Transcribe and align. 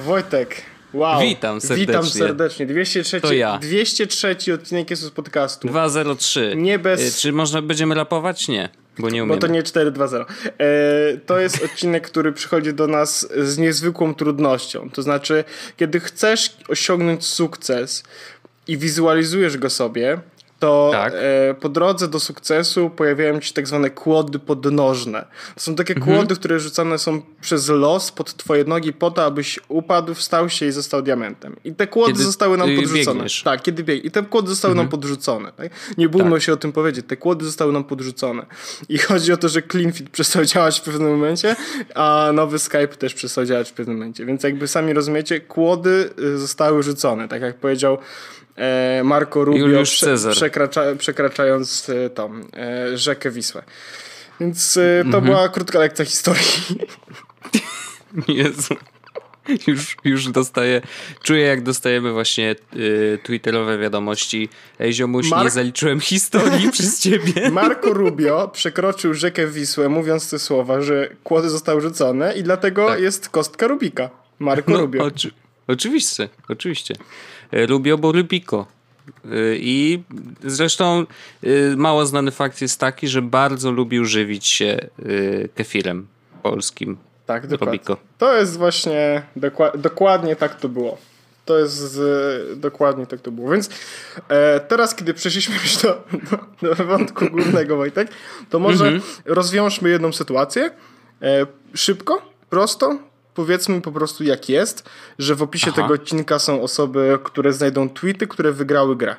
Wojtek. 0.00 0.62
Wow. 0.92 1.20
Witam 1.20 1.60
serdecznie. 1.60 1.86
Witam 1.86 2.06
serdecznie. 2.06 2.66
203, 2.66 3.20
To 3.20 3.32
ja. 3.32 3.58
203 3.58 4.54
odcinek 4.54 4.90
Jesus 4.90 5.10
Podcastu. 5.10 5.68
203. 5.68 6.52
Nie 6.56 6.78
bez- 6.78 7.00
Y, 7.18 7.20
Czy 7.20 7.32
można 7.32 7.62
będziemy 7.62 7.94
rapować? 7.94 8.48
Nie, 8.48 8.68
bo 8.98 9.10
nie 9.10 9.20
Bo 9.20 9.24
umiemy. 9.24 9.40
to 9.40 9.46
nie 9.46 9.62
4-2-0. 9.62 10.24
E, 10.58 11.16
to 11.26 11.38
jest 11.38 11.64
odcinek, 11.64 12.06
który 12.10 12.32
przychodzi 12.32 12.74
do 12.74 12.86
nas 12.86 13.28
z 13.36 13.58
niezwykłą 13.58 14.14
trudnością. 14.14 14.90
To 14.90 15.02
znaczy, 15.02 15.44
kiedy 15.76 16.00
chcesz 16.00 16.56
osiągnąć 16.68 17.26
sukces 17.26 18.02
i 18.68 18.78
wizualizujesz 18.78 19.56
go 19.58 19.70
sobie, 19.70 20.18
to 20.58 20.88
Tak. 20.92 21.12
e, 21.16 21.54
po 21.60 21.68
drodze 21.68 22.08
do 22.08 22.20
sukcesu 22.20 22.90
pojawiają 22.90 23.40
ci 23.40 23.52
tak 23.52 23.66
zwane 23.68 23.90
kłody 23.90 24.38
podnożne. 24.38 25.24
To 25.54 25.60
są 25.60 25.74
takie 25.74 25.94
Mhm. 25.94 26.16
kłody, 26.16 26.34
które 26.34 26.60
rzucane 26.60 26.98
są 26.98 27.22
przez 27.40 27.68
los 27.68 28.12
pod 28.12 28.34
twoje 28.36 28.64
nogi 28.64 28.92
po 28.92 29.10
to, 29.10 29.24
abyś 29.24 29.60
upadł, 29.68 30.14
wstał 30.14 30.48
się 30.48 30.66
i 30.66 30.72
został 30.72 31.02
diamentem. 31.02 31.56
I 31.64 31.74
te 31.74 31.86
kłody 31.86 32.12
Kiedy 32.12 32.24
zostały 32.24 32.56
nam 32.56 32.68
podrzucone. 32.76 33.14
biegniesz. 33.14 33.42
Tak, 33.42 33.62
kiedy 33.62 33.84
bieg. 33.84 34.04
I 34.04 34.10
te 34.10 34.22
kłody 34.22 34.48
zostały 34.48 34.74
nam 34.74 34.88
podrzucone. 34.88 35.52
Tak? 35.52 35.68
Nie 35.98 36.08
bójmy 36.08 36.30
Tak. 36.30 36.42
się 36.42 36.52
o 36.52 36.56
tym 36.56 36.72
powiedzieć. 36.72 37.06
Te 37.08 37.16
kłody 37.16 37.44
zostały 37.44 37.72
nam 37.72 37.84
podrzucone. 37.84 38.46
I 38.88 38.98
chodzi 38.98 39.32
o 39.32 39.36
to, 39.36 39.48
że 39.48 39.62
CleanFit 39.62 40.10
przestał 40.10 40.44
działać 40.54 40.80
w 40.80 40.82
pewnym 40.82 41.10
momencie, 41.10 41.56
a 41.94 42.30
nowy 42.34 42.58
Skype 42.58 42.88
też 42.88 43.14
przestał 43.14 43.44
działać 43.44 43.70
w 43.70 43.72
pewnym 43.72 43.96
momencie. 43.96 44.26
Więc 44.26 44.42
jakby 44.42 44.68
sami 44.68 44.92
rozumiecie, 44.92 45.40
kłody 45.40 46.10
y, 46.18 46.38
zostały 46.38 46.82
rzucone. 46.82 47.28
Tak 47.28 47.42
jak 47.42 47.56
powiedział 47.56 47.98
Marco 49.04 49.44
Rubio, 49.44 49.82
Cezar. 50.00 50.32
przekracza, 50.32 50.82
przekraczając 50.98 51.88
e, 51.90 52.10
tą 52.10 52.40
e, 52.56 52.98
rzekę 52.98 53.30
Wisłę. 53.30 53.62
Więc 54.40 54.76
e, 54.76 54.80
Mhm. 55.00 55.12
to 55.12 55.20
była 55.20 55.48
krótka 55.48 55.78
lekcja 55.78 56.04
historii. 56.04 56.42
Jezu. 58.28 58.74
Już, 59.66 59.96
już 60.04 60.28
dostaję, 60.28 60.82
czuję 61.22 61.42
jak 61.42 61.62
dostajemy 61.62 62.12
właśnie 62.12 62.54
y, 62.76 63.18
twitterowe 63.22 63.78
wiadomości. 63.78 64.48
Ej 64.80 64.92
ziomuś, 64.92 65.24
nie 65.24 65.30
Mark- 65.36 65.50
zaliczyłem 65.50 66.00
historii 66.00 66.70
przez 66.72 67.00
ciebie. 67.00 67.50
Marco 67.50 67.92
Rubio 67.92 68.48
przekroczył 68.48 69.14
rzekę 69.14 69.46
Wisłę, 69.46 69.88
mówiąc 69.88 70.30
te 70.30 70.38
słowa, 70.38 70.80
że 70.80 71.08
kłody 71.24 71.48
zostały 71.50 71.80
rzucone 71.80 72.34
i 72.34 72.42
dlatego 72.42 72.86
Tak. 72.86 73.00
jest 73.00 73.28
kostka 73.28 73.66
Rubika. 73.66 74.10
Marco 74.38 74.70
No, 74.72 74.80
Rubio. 74.80 75.04
oczy, 75.04 75.30
oczywiście, 75.66 76.28
oczywiście. 76.48 76.94
E, 77.52 77.66
Rubio 77.66 77.98
bo 77.98 78.12
Rubiko. 78.12 78.66
Y, 79.24 79.58
I 79.60 80.02
zresztą 80.44 81.06
y, 81.44 81.74
mało 81.76 82.06
znany 82.06 82.30
fakt 82.30 82.60
jest 82.60 82.80
taki, 82.80 83.08
że 83.08 83.22
bardzo 83.22 83.70
lubił 83.72 84.04
żywić 84.04 84.46
się 84.46 84.88
kefirem 85.54 86.06
polskim. 86.42 86.96
Tak, 87.26 87.46
dokładnie. 87.46 87.78
To 88.18 88.36
jest 88.36 88.56
właśnie 88.56 89.22
dokła- 89.36 89.76
dokładnie 89.78 90.36
tak 90.36 90.60
to 90.60 90.68
było. 90.68 90.98
To 91.44 91.58
jest 91.58 91.74
z, 91.74 92.60
dokładnie 92.60 93.06
tak 93.06 93.20
to 93.20 93.30
było. 93.30 93.50
Więc 93.50 93.70
e, 94.28 94.60
teraz, 94.60 94.94
kiedy 94.94 95.14
przeszliśmy 95.14 95.54
już 95.54 95.76
do, 95.76 96.02
do, 96.62 96.74
do 96.74 96.84
wątku 96.84 97.26
głównego, 97.30 97.76
Wojtek, 97.76 98.08
to 98.50 98.58
może 98.58 98.84
Mhm. 98.84 99.02
rozwiążmy 99.24 99.88
jedną 99.88 100.12
sytuację. 100.12 100.70
E, 101.22 101.46
szybko, 101.74 102.32
prosto. 102.50 102.98
Powiedzmy 103.36 103.80
po 103.80 103.92
prostu 103.92 104.24
jak 104.24 104.48
jest, 104.48 104.88
że 105.18 105.34
w 105.34 105.42
opisie 105.42 105.70
Aha. 105.72 105.82
tego 105.82 105.94
odcinka 105.94 106.38
są 106.38 106.62
osoby, 106.62 107.18
które 107.24 107.52
znajdą 107.52 107.88
tweety, 107.88 108.26
które 108.26 108.52
wygrały 108.52 108.96
grę. 108.96 109.16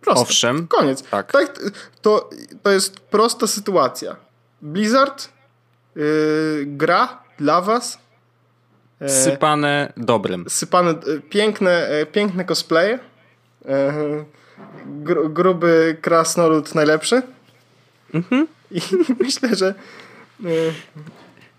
Proste. 0.00 0.22
Owszem. 0.22 0.66
Koniec. 0.66 1.02
Tak. 1.02 1.32
to, 2.02 2.30
to 2.62 2.70
jest 2.70 3.00
prosta 3.00 3.46
sytuacja. 3.46 4.16
Blizzard 4.62 5.28
yy, 5.96 6.02
gra 6.66 7.22
dla 7.38 7.60
was 7.60 7.98
e, 9.00 9.08
Sypane 9.08 9.92
dobrem. 9.96 10.44
sypane, 10.48 10.90
e, 10.90 11.20
piękne, 11.30 11.88
e, 11.88 12.06
piękne 12.06 12.44
cosplaye. 12.44 12.98
Gru, 14.86 15.30
gruby 15.30 15.96
krasnolud 16.02 16.74
najlepszy. 16.74 17.22
Mhm. 18.14 18.46
I 18.70 18.80
myślę, 19.22 19.56
że 19.56 19.74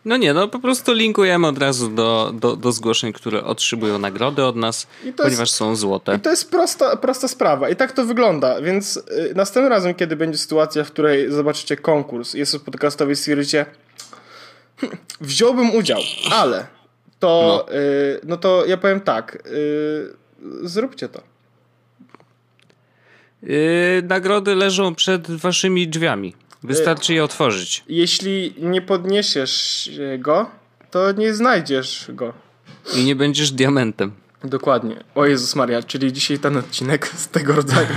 No 0.05 0.17
nie, 0.17 0.33
no 0.33 0.47
po 0.47 0.59
prostu 0.59 0.93
linkujemy 0.93 1.47
od 1.47 1.57
razu 1.57 1.89
do, 1.89 2.31
do, 2.39 2.55
do 2.55 2.71
zgłoszeń, 2.71 3.13
które 3.13 3.43
otrzymują 3.43 3.99
nagrody 3.99 4.45
od 4.45 4.55
nas, 4.55 4.87
ponieważ 5.17 5.39
jest- 5.39 5.53
są 5.53 5.75
złote. 5.75 6.15
I 6.15 6.19
to 6.19 6.29
jest 6.29 6.51
prosta, 6.51 6.97
prosta 6.97 7.27
sprawa. 7.27 7.69
I 7.69 7.75
tak 7.75 7.91
to 7.91 8.05
wygląda. 8.05 8.61
Więc 8.61 8.97
y, 8.97 9.33
następnym 9.35 9.71
razem, 9.73 9.95
kiedy 9.95 10.15
będzie 10.15 10.37
sytuacja, 10.37 10.83
w 10.83 10.91
której 10.91 11.31
zobaczycie 11.31 11.77
konkurs, 11.77 12.33
jest 12.33 12.51
to 12.51 12.59
podcastowy 12.59 13.11
i 13.11 13.15
stwierdzicie, 13.15 13.65
"Hm, 14.77 14.97
wziąłbym 15.21 15.75
udział, 15.75 15.99
ale 16.31 16.67
to, 17.19 17.65
no. 17.69 17.75
no 18.23 18.37
to 18.37 18.65
ja 18.65 18.77
powiem 18.77 19.01
tak, 19.01 19.43
y, 19.47 20.13
zróbcie 20.63 21.09
to. 21.09 21.21
Yy, 23.43 24.03
nagrody 24.03 24.55
leżą 24.55 24.95
przed 24.95 25.31
waszymi 25.31 25.87
drzwiami. 25.87 26.35
Wystarczy 26.63 27.13
je 27.13 27.23
otworzyć. 27.23 27.83
Jeśli 27.87 28.53
nie 28.57 28.81
podniesiesz 28.81 29.89
go, 30.19 30.49
to 30.91 31.11
nie 31.11 31.33
znajdziesz 31.33 32.05
go. 32.13 32.33
I 32.95 33.03
nie 33.03 33.15
będziesz 33.15 33.51
diamentem. 33.51 34.11
Dokładnie. 34.43 35.03
O 35.15 35.25
Jezus 35.25 35.55
Maria, 35.55 35.83
czyli 35.83 36.13
dzisiaj 36.13 36.39
ten 36.39 36.57
odcinek 36.57 37.07
z 37.07 37.27
tego 37.27 37.53
rodzaju. 37.53 37.87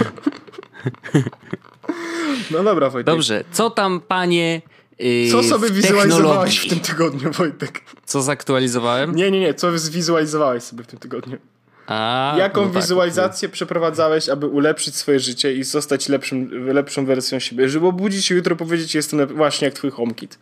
No 2.50 2.62
dobra, 2.64 2.90
Wojtek. 2.90 3.06
Dobrze, 3.06 3.44
co 3.52 3.70
tam 3.70 4.00
panie 4.00 4.62
yy, 4.98 5.30
Co 5.30 5.42
sobie 5.42 5.68
w 5.68 5.72
wizualizowałeś 5.72 6.58
w 6.58 6.68
tym 6.68 6.80
tygodniu, 6.80 7.32
Wojtek? 7.32 7.80
Co 8.06 8.22
zaktualizowałem? 8.22 9.14
Nie, 9.14 9.30
nie, 9.30 9.40
nie. 9.40 9.54
Co 9.54 9.78
zwizualizowałeś 9.78 10.62
sobie 10.62 10.84
w 10.84 10.86
tym 10.86 10.98
tygodniu? 10.98 11.38
A, 11.86 12.34
Jaką 12.38 12.60
no 12.66 12.72
tak, 12.72 12.82
wizualizację 12.82 13.48
przeprowadzałeś, 13.48 14.28
aby 14.28 14.46
ulepszyć 14.46 14.96
swoje 14.96 15.20
życie 15.20 15.52
i 15.54 15.64
zostać 15.64 16.08
lepszym, 16.08 16.66
lepszą 16.68 17.06
wersją 17.06 17.38
siebie? 17.38 17.68
Żeby 17.68 17.86
obudzić 17.86 18.24
się 18.26 18.34
jutro 18.34 18.56
powiedzieć, 18.56 18.94
jestem 18.94 19.18
lep- 19.20 19.32
właśnie 19.36 19.64
jak 19.64 19.74
twój 19.74 19.90
HomeKit. 19.90 20.38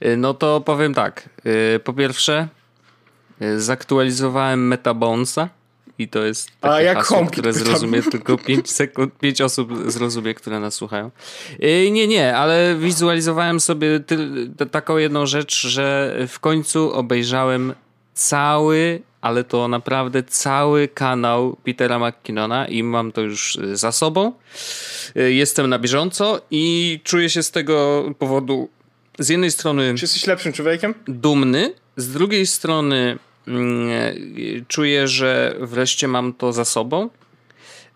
Yy, 0.00 0.16
No 0.16 0.34
to 0.34 0.60
powiem 0.60 0.94
tak. 0.94 1.28
Yy, 1.44 1.80
Po 1.84 1.92
pierwsze, 1.92 2.48
yy, 3.40 3.60
zaktualizowałem 3.60 4.68
Metabonsa. 4.68 5.48
I 6.00 6.08
to 6.08 6.24
jest 6.24 6.50
takie 6.60 6.74
A 6.74 6.80
jak 6.82 6.98
hasło, 6.98 7.16
HomeKit 7.16 7.32
które 7.32 7.52
zrozumie 7.52 8.02
tylko 8.02 8.38
5 8.46 8.70
sekund, 8.70 9.18
5 9.18 9.40
osób 9.40 9.90
zrozumie, 9.90 10.34
które 10.34 10.60
nas 10.60 10.74
słuchają. 10.74 11.10
Nie, 11.90 12.06
nie, 12.08 12.36
ale 12.36 12.76
wizualizowałem 12.76 13.60
sobie 13.60 14.00
ty, 14.00 14.16
taką 14.70 14.96
jedną 14.96 15.26
rzecz, 15.26 15.66
że 15.66 16.16
w 16.28 16.40
końcu 16.40 16.92
obejrzałem 16.92 17.74
cały, 18.14 19.02
ale 19.20 19.44
to 19.44 19.68
naprawdę 19.68 20.22
cały 20.22 20.88
kanał 20.88 21.56
Petera 21.64 21.98
McKinnona 21.98 22.66
i 22.68 22.82
mam 22.82 23.12
to 23.12 23.20
już 23.20 23.56
y, 23.56 23.76
za 23.76 23.92
sobą. 23.92 24.32
Y, 25.16 25.32
Jestem 25.32 25.70
na 25.70 25.78
bieżąco 25.78 26.40
i 26.50 27.00
czuję 27.04 27.30
się 27.30 27.42
z 27.42 27.50
tego 27.50 28.04
powodu 28.18 28.68
z 29.18 29.28
jednej 29.28 29.50
strony 29.50 29.94
Czy 29.96 30.04
jesteś 30.04 30.26
lepszym 30.26 30.52
człowiekiem? 30.52 30.94
dumny, 31.08 31.74
z 31.96 32.08
drugiej 32.12 32.46
strony 32.46 33.18
mm, 33.48 33.88
y, 33.88 34.64
czuję, 34.68 35.08
że 35.08 35.56
wreszcie 35.60 36.08
mam 36.08 36.32
to 36.32 36.52
za 36.52 36.64
sobą. 36.64 37.10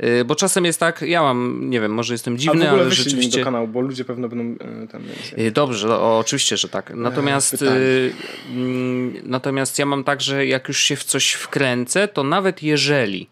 Y, 0.05 0.25
Bo 0.25 0.35
czasem 0.35 0.65
jest 0.65 0.81
tak, 0.81 1.03
ja 1.03 1.23
mam, 1.23 1.71
nie 1.71 1.81
wiem, 1.81 1.93
może 1.93 2.15
jestem 2.15 2.39
dziwny, 2.39 2.71
ale 2.71 2.83
link 2.83 2.95
rzeczywiście. 2.95 3.39
do 3.39 3.45
kanału, 3.45 3.69
bo 3.69 3.81
ludzie 3.81 4.05
pewno 4.05 4.29
będą 4.29 4.65
e, 4.65 4.87
tam. 4.87 5.03
Y, 5.39 5.51
Dobrze, 5.51 5.89
no, 5.89 6.03
o, 6.03 6.19
oczywiście, 6.19 6.57
że 6.57 6.69
tak. 6.69 6.93
Natomiast, 6.95 7.51
pytanie. 7.51 7.77
y, 7.81 8.13
mm, 8.51 9.15
natomiast 9.23 9.79
ja 9.79 9.87
mam 9.87 10.05
tak, 10.05 10.21
że 10.21 10.47
jak 10.47 10.69
już 10.69 10.79
się 10.79 10.97
w 10.97 11.05
coś 11.05 11.33
wkręcę, 11.33 12.09
to 12.09 12.25
nawet 12.25 12.63
jeżeli 12.63 13.29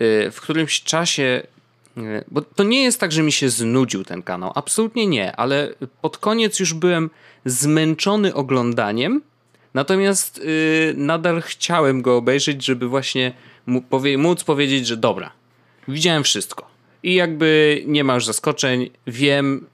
y, 0.00 0.30
w 0.30 0.40
którymś 0.40 0.82
czasie. 0.82 1.42
y, 1.98 2.24
Bo 2.28 2.42
to 2.42 2.64
nie 2.64 2.82
jest 2.82 3.00
tak, 3.00 3.12
że 3.12 3.22
mi 3.22 3.32
się 3.32 3.48
znudził 3.48 4.04
ten 4.04 4.22
kanał. 4.22 4.52
Absolutnie 4.54 5.06
nie, 5.06 5.36
ale 5.36 5.74
pod 6.02 6.18
koniec 6.18 6.60
już 6.60 6.74
byłem 6.74 7.10
zmęczony 7.44 8.34
oglądaniem. 8.34 9.22
Natomiast 9.74 10.38
y, 10.38 10.94
nadal 10.96 11.42
chciałem 11.42 12.02
go 12.02 12.16
obejrzeć, 12.16 12.64
żeby 12.64 12.88
właśnie 12.88 13.32
móc 14.18 14.44
powiedzieć, 14.44 14.86
że 14.86 14.96
dobra, 14.96 15.30
widziałem 15.88 16.24
wszystko. 16.24 16.66
I 17.02 17.14
jakby 17.14 17.82
nie 17.86 18.04
ma 18.04 18.14
już 18.14 18.26
zaskoczeń, 18.26 18.90
wiem 19.06 19.66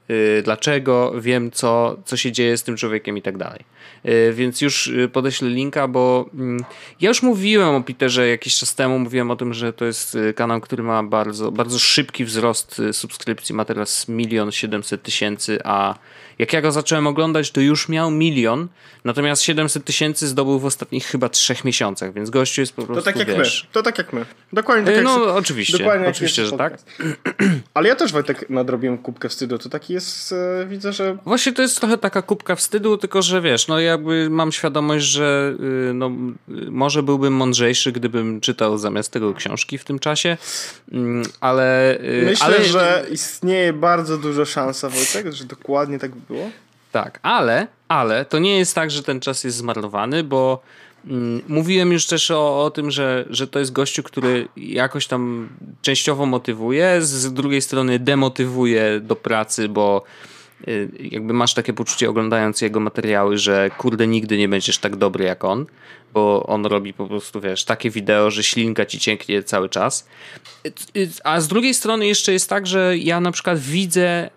dlaczego, 0.44 1.12
wiem 1.20 1.50
co, 1.50 1.96
co 2.04 2.16
się 2.16 2.32
dzieje 2.32 2.56
z 2.56 2.62
tym 2.62 2.76
człowiekiem 2.76 3.16
i 3.16 3.22
tak 3.22 3.38
dalej. 3.38 3.64
Y, 4.06 4.32
więc 4.32 4.60
już 4.60 4.86
y, 4.86 5.08
podeślę 5.12 5.48
linka, 5.48 5.88
bo 5.88 6.30
mm, 6.34 6.64
ja 7.00 7.08
już 7.08 7.22
mówiłem 7.22 7.74
o 7.74 7.80
Peterze 7.80 8.28
jakiś 8.28 8.56
czas 8.56 8.74
temu, 8.74 8.98
mówiłem 8.98 9.30
o 9.30 9.36
tym, 9.36 9.54
że 9.54 9.72
to 9.72 9.84
jest 9.84 10.14
y, 10.14 10.34
kanał, 10.34 10.60
który 10.60 10.82
ma 10.82 11.02
bardzo, 11.02 11.52
bardzo 11.52 11.78
szybki 11.78 12.24
wzrost 12.24 12.78
y, 12.78 12.92
subskrypcji, 12.92 13.54
ma 13.54 13.64
teraz 13.64 14.08
milion 14.08 14.52
siedemset 14.52 15.02
tysięcy, 15.02 15.58
a 15.64 15.94
jak 16.38 16.52
ja 16.52 16.60
go 16.60 16.72
zacząłem 16.72 17.06
oglądać, 17.06 17.50
to 17.50 17.60
już 17.60 17.88
miał 17.88 18.10
milion, 18.10 18.68
natomiast 19.04 19.42
700 19.42 19.84
tysięcy 19.84 20.28
zdobył 20.28 20.58
w 20.58 20.64
ostatnich 20.64 21.06
chyba 21.06 21.28
trzech 21.28 21.64
miesiącach, 21.64 22.12
więc 22.12 22.30
gościu 22.30 22.60
jest 22.60 22.72
po 22.72 22.82
To 22.82 22.86
prostu, 22.86 23.04
tak 23.04 23.16
jak 23.16 23.38
wiesz, 23.38 23.64
my. 23.64 23.72
To 23.72 23.82
tak 23.82 23.98
jak 23.98 24.12
my. 24.12 24.26
Dokładnie 24.52 24.84
tak 24.84 24.94
Y, 24.94 24.96
jak 24.96 25.04
No, 25.04 25.34
oczywiście, 25.34 25.78
dokładnie 25.78 26.08
oczywiście, 26.08 26.46
że 26.46 26.56
tak. 26.56 26.72
podcast. 26.72 27.02
Ale 27.74 27.88
ja 27.88 27.96
też 27.96 28.12
Wojtek 28.12 28.50
nadrobiłem 28.50 28.98
kubkę 28.98 29.28
wstydu. 29.28 29.58
To 29.58 29.68
taki 29.68 29.92
jest 29.92 30.01
jest, 30.02 30.32
e, 30.32 30.66
widzę, 30.66 30.92
że... 30.92 31.16
Właśnie 31.24 31.52
to 31.52 31.62
jest 31.62 31.80
trochę 31.80 31.98
taka 31.98 32.22
kubka 32.22 32.56
wstydu, 32.56 32.96
tylko 32.96 33.22
że 33.22 33.40
wiesz, 33.40 33.68
no 33.68 33.80
jakby 33.80 34.30
mam 34.30 34.52
świadomość, 34.52 35.06
że 35.06 35.54
y, 35.90 35.94
no, 35.94 36.06
y, 36.06 36.70
może 36.70 37.02
byłbym 37.02 37.32
mądrzejszy, 37.34 37.92
gdybym 37.92 38.40
czytał 38.40 38.78
zamiast 38.78 39.12
tego 39.12 39.34
książki 39.34 39.78
w 39.78 39.84
tym 39.84 39.98
czasie, 39.98 40.36
mm, 40.92 41.22
ale... 41.40 41.98
Y, 42.00 42.22
Myślę, 42.24 42.46
ale... 42.46 42.64
że 42.64 43.06
istnieje 43.10 43.72
bardzo 43.72 44.18
duża 44.18 44.44
szansa, 44.44 44.88
Wojtek, 44.88 45.32
że 45.32 45.44
dokładnie 45.44 45.98
tak 45.98 46.10
by 46.10 46.34
było. 46.34 46.50
Tak, 46.92 47.18
ale, 47.22 47.66
ale 47.88 48.24
to 48.24 48.38
nie 48.38 48.58
jest 48.58 48.74
tak, 48.74 48.90
że 48.90 49.02
ten 49.02 49.20
czas 49.20 49.44
jest 49.44 49.56
zmarnowany, 49.56 50.24
bo 50.24 50.62
Mówiłem 51.48 51.92
już 51.92 52.06
też 52.06 52.30
o, 52.30 52.64
o 52.64 52.70
tym, 52.70 52.90
że, 52.90 53.24
że 53.30 53.46
to 53.46 53.58
jest 53.58 53.72
gościu, 53.72 54.02
który 54.02 54.48
jakoś 54.56 55.06
tam 55.06 55.48
częściowo 55.82 56.26
motywuje, 56.26 57.02
z 57.02 57.32
drugiej 57.32 57.62
strony 57.62 57.98
demotywuje 57.98 59.00
do 59.00 59.16
pracy, 59.16 59.68
bo 59.68 60.02
y, 60.68 60.88
jakby 61.10 61.32
masz 61.32 61.54
takie 61.54 61.72
poczucie 61.72 62.10
oglądając 62.10 62.60
jego 62.60 62.80
materiały, 62.80 63.38
że 63.38 63.70
kurde 63.78 64.06
nigdy 64.06 64.38
nie 64.38 64.48
będziesz 64.48 64.78
tak 64.78 64.96
dobry 64.96 65.24
jak 65.24 65.44
on, 65.44 65.66
bo 66.14 66.42
on 66.46 66.66
robi 66.66 66.94
po 66.94 67.06
prostu, 67.06 67.40
wiesz, 67.40 67.64
takie 67.64 67.90
wideo, 67.90 68.30
że 68.30 68.42
ślinka 68.42 68.86
ci 68.86 68.98
cięknie 68.98 69.42
cały 69.42 69.68
czas. 69.68 70.08
Y, 70.96 71.08
a 71.24 71.40
z 71.40 71.48
drugiej 71.48 71.74
strony 71.74 72.06
jeszcze 72.06 72.32
jest 72.32 72.48
tak, 72.48 72.66
że 72.66 72.98
ja 72.98 73.20
na 73.20 73.32
przykład 73.32 73.58
widzę 73.58 74.30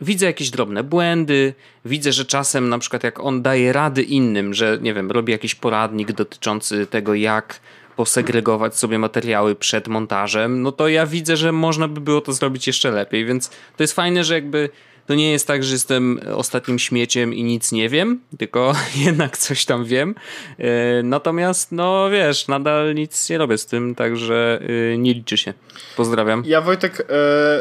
widzę 0.00 0.26
jakieś 0.26 0.50
drobne 0.50 0.84
błędy, 0.84 1.54
widzę, 1.84 2.12
że 2.12 2.24
czasem 2.24 2.68
na 2.68 2.78
przykład 2.78 3.04
jak 3.04 3.20
on 3.20 3.42
daje 3.42 3.72
rady 3.72 4.02
innym, 4.02 4.54
że 4.54 4.78
nie 4.80 4.94
wiem, 4.94 5.10
robi 5.10 5.32
jakiś 5.32 5.54
poradnik 5.54 6.12
dotyczący 6.12 6.86
tego, 6.86 7.14
jak 7.14 7.60
posegregować 7.96 8.76
sobie 8.76 8.98
materiały 8.98 9.54
przed 9.54 9.88
montażem, 9.88 10.62
no 10.62 10.72
to 10.72 10.88
ja 10.88 11.06
widzę, 11.06 11.36
że 11.36 11.52
można 11.52 11.88
by 11.88 12.00
było 12.00 12.20
to 12.20 12.32
zrobić 12.32 12.66
jeszcze 12.66 12.90
lepiej, 12.90 13.24
więc 13.24 13.48
to 13.48 13.82
jest 13.82 13.92
fajne, 13.94 14.24
że 14.24 14.34
jakby 14.34 14.70
to 15.10 15.14
nie 15.14 15.30
jest 15.30 15.46
tak, 15.46 15.64
że 15.64 15.72
jestem 15.72 16.20
ostatnim 16.34 16.78
śmieciem 16.78 17.34
i 17.34 17.44
nic 17.44 17.72
nie 17.72 17.88
wiem, 17.88 18.20
tylko 18.38 18.72
jednak 19.06 19.38
coś 19.38 19.64
tam 19.64 19.84
wiem. 19.84 20.14
E, 20.58 21.02
natomiast, 21.02 21.72
no 21.72 22.10
wiesz, 22.10 22.48
nadal 22.48 22.94
nic 22.94 23.30
nie 23.30 23.38
robię 23.38 23.58
z 23.58 23.66
tym, 23.66 23.94
także 23.94 24.60
e, 24.92 24.98
nie 24.98 25.14
liczy 25.14 25.36
się. 25.36 25.54
Pozdrawiam. 25.96 26.42
Ja 26.46 26.60
Wojtek 26.60 27.06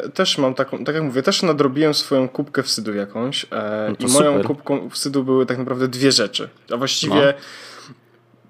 e, 0.06 0.10
też 0.10 0.38
mam 0.38 0.54
taką, 0.54 0.84
tak 0.84 0.96
jak 0.96 1.04
mówię, 1.04 1.22
też 1.22 1.44
nadrobiłem 1.44 1.94
swoją 1.94 2.30
kubkę 2.30 2.63
wstydu 2.63 2.94
jakąś 2.94 3.46
e, 3.51 3.94
no 4.00 4.07
i 4.07 4.12
moją 4.12 4.31
super. 4.31 4.48
kubką 4.48 4.90
wstydu 4.90 5.24
były 5.24 5.46
tak 5.46 5.57
naprawdę 5.57 5.88
dwie 5.88 6.12
rzeczy. 6.12 6.50
A 6.74 6.78
właściwie 6.78 7.34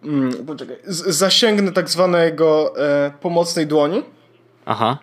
no. 0.04 0.12
mm, 0.12 0.46
poczekaj, 0.46 0.76
zasięgnę 0.86 1.72
tak 1.72 1.90
zwanego 1.90 2.74
e, 2.78 3.12
pomocnej 3.22 3.68
dłoni. 3.68 4.04
Aha. 4.66 4.98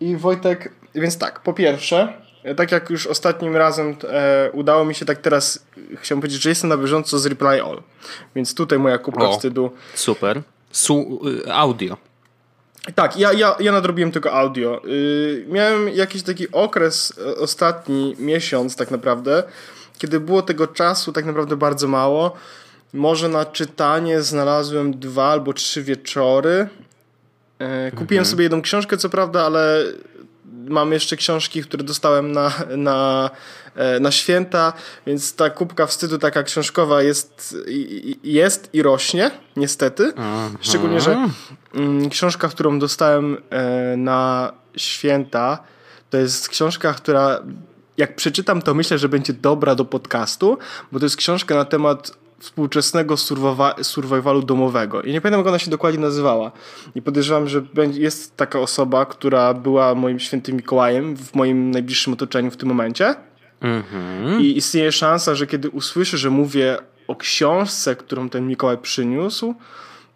I 0.00 0.16
Wojtek, 0.16 0.72
więc 0.94 1.18
tak, 1.18 1.40
po 1.40 1.52
pierwsze 1.52 2.21
tak 2.56 2.72
jak 2.72 2.90
już 2.90 3.06
ostatnim 3.06 3.56
razem 3.56 3.96
e, 4.08 4.50
udało 4.52 4.84
mi 4.84 4.94
się, 4.94 5.04
tak 5.04 5.18
teraz 5.18 5.66
chciałem 5.96 6.20
powiedzieć, 6.20 6.42
że 6.42 6.48
jestem 6.48 6.70
na 6.70 6.76
bieżąco 6.76 7.18
z 7.18 7.26
Reply 7.26 7.62
All. 7.62 7.82
Więc 8.36 8.54
tutaj 8.54 8.78
moja 8.78 8.98
kubka 8.98 9.28
o, 9.28 9.32
wstydu. 9.32 9.70
Super. 9.94 10.42
Su 10.72 11.20
y, 11.46 11.52
audio. 11.52 11.96
Tak, 12.94 13.16
ja, 13.16 13.32
ja, 13.32 13.56
ja 13.60 13.72
nadrobiłem 13.72 14.12
tylko 14.12 14.32
audio. 14.32 14.80
Yy, 14.84 15.44
miałem 15.48 15.88
jakiś 15.88 16.22
taki 16.22 16.52
okres, 16.52 17.12
e, 17.18 17.36
ostatni 17.36 18.16
miesiąc 18.18 18.76
tak 18.76 18.90
naprawdę, 18.90 19.42
kiedy 19.98 20.20
było 20.20 20.42
tego 20.42 20.66
czasu 20.66 21.12
tak 21.12 21.24
naprawdę 21.24 21.56
bardzo 21.56 21.88
mało. 21.88 22.32
Może 22.92 23.28
na 23.28 23.44
czytanie 23.44 24.22
znalazłem 24.22 24.98
dwa 24.98 25.24
albo 25.24 25.52
trzy 25.52 25.82
wieczory. 25.82 26.68
Yy, 27.58 27.90
kupiłem 27.90 28.22
mhm. 28.22 28.24
sobie 28.24 28.42
jedną 28.42 28.62
książkę, 28.62 28.96
co 28.96 29.08
prawda, 29.08 29.42
ale 29.42 29.84
mam 30.68 30.92
jeszcze 30.92 31.16
książki, 31.16 31.62
które 31.62 31.84
dostałem 31.84 32.32
na, 32.32 32.52
na, 32.76 33.30
e, 33.74 34.00
na 34.00 34.10
święta, 34.10 34.72
więc 35.06 35.34
ta 35.34 35.50
kubka 35.50 35.86
wstydu 35.86 36.18
taka 36.18 36.42
książkowa 36.42 37.02
jest, 37.02 37.56
jest 38.24 38.70
i 38.72 38.82
rośnie, 38.82 39.30
niestety. 39.56 40.12
Aha. 40.16 40.50
Szczególnie, 40.60 41.00
że 41.00 41.28
mm, 41.74 42.10
książka, 42.10 42.48
którą 42.48 42.78
dostałem 42.78 43.36
e, 43.50 43.96
na 43.96 44.52
święta, 44.76 45.58
to 46.10 46.16
jest 46.16 46.48
książka, 46.48 46.94
która 46.94 47.42
jak 47.96 48.16
przeczytam, 48.16 48.62
to 48.62 48.74
myślę, 48.74 48.98
że 48.98 49.08
będzie 49.08 49.32
dobra 49.32 49.74
do 49.74 49.84
podcastu, 49.84 50.58
bo 50.92 50.98
to 50.98 51.06
jest 51.06 51.16
książka 51.16 51.54
na 51.54 51.64
temat 51.64 52.12
współczesnego 52.42 53.16
survivalu 53.82 54.42
domowego. 54.42 55.02
I 55.02 55.12
nie 55.12 55.20
pamiętam, 55.20 55.40
jak 55.40 55.46
ona 55.46 55.58
się 55.58 55.70
dokładnie 55.70 56.00
nazywała. 56.00 56.52
I 56.94 57.02
podejrzewam, 57.02 57.48
że 57.48 57.62
jest 57.92 58.36
taka 58.36 58.60
osoba, 58.60 59.06
która 59.06 59.54
była 59.54 59.94
moim 59.94 60.20
świętym 60.20 60.56
Mikołajem 60.56 61.16
w 61.16 61.34
moim 61.34 61.70
najbliższym 61.70 62.12
otoczeniu 62.12 62.50
w 62.50 62.56
tym 62.56 62.68
momencie. 62.68 63.14
Mhm. 63.60 64.40
I 64.40 64.56
istnieje 64.56 64.92
szansa, 64.92 65.34
że 65.34 65.46
kiedy 65.46 65.70
usłyszy, 65.70 66.18
że 66.18 66.30
mówię 66.30 66.78
o 67.08 67.16
książce, 67.16 67.96
którą 67.96 68.28
ten 68.28 68.46
Mikołaj 68.46 68.78
przyniósł, 68.78 69.54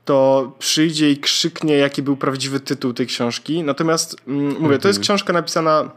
to 0.05 0.53
przyjdzie 0.59 1.11
i 1.11 1.17
krzyknie, 1.17 1.77
jaki 1.77 2.03
był 2.03 2.17
prawdziwy 2.17 2.61
tytuł 2.61 2.93
tej 2.93 3.07
książki. 3.07 3.63
Natomiast 3.63 4.17
mm, 4.29 4.45
mówię, 4.45 4.57
mhm. 4.57 4.81
to 4.81 4.89
jest 4.89 4.99
mhm. 4.99 5.03
książka 5.03 5.33
napisana 5.33 5.91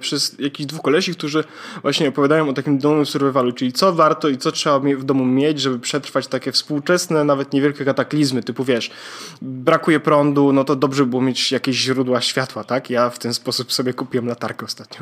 przez 0.00 0.36
jakichś 0.38 0.66
dwóch 0.66 0.82
kolesi, 0.82 1.14
którzy 1.14 1.44
właśnie 1.82 2.08
opowiadają 2.08 2.48
o 2.48 2.52
takim 2.52 2.78
domowym 2.78 3.06
survivalu, 3.06 3.52
czyli 3.52 3.72
co 3.72 3.92
warto 3.92 4.28
i 4.28 4.38
co 4.38 4.52
trzeba 4.52 4.78
w 4.78 5.04
domu 5.04 5.24
mieć, 5.24 5.60
żeby 5.60 5.78
przetrwać 5.78 6.26
takie 6.26 6.52
współczesne, 6.52 7.24
nawet 7.24 7.52
niewielkie 7.52 7.84
kataklizmy, 7.84 8.42
typu 8.42 8.64
wiesz, 8.64 8.90
brakuje 9.42 10.00
prądu, 10.00 10.52
no 10.52 10.64
to 10.64 10.76
dobrze 10.76 11.06
było 11.06 11.22
mieć 11.22 11.52
jakieś 11.52 11.76
źródła 11.76 12.20
światła, 12.20 12.64
tak? 12.64 12.90
Ja 12.90 13.10
w 13.10 13.18
ten 13.18 13.34
sposób 13.34 13.72
sobie 13.72 13.92
kupiłem 13.92 14.26
latarkę 14.26 14.66
ostatnio. 14.66 15.00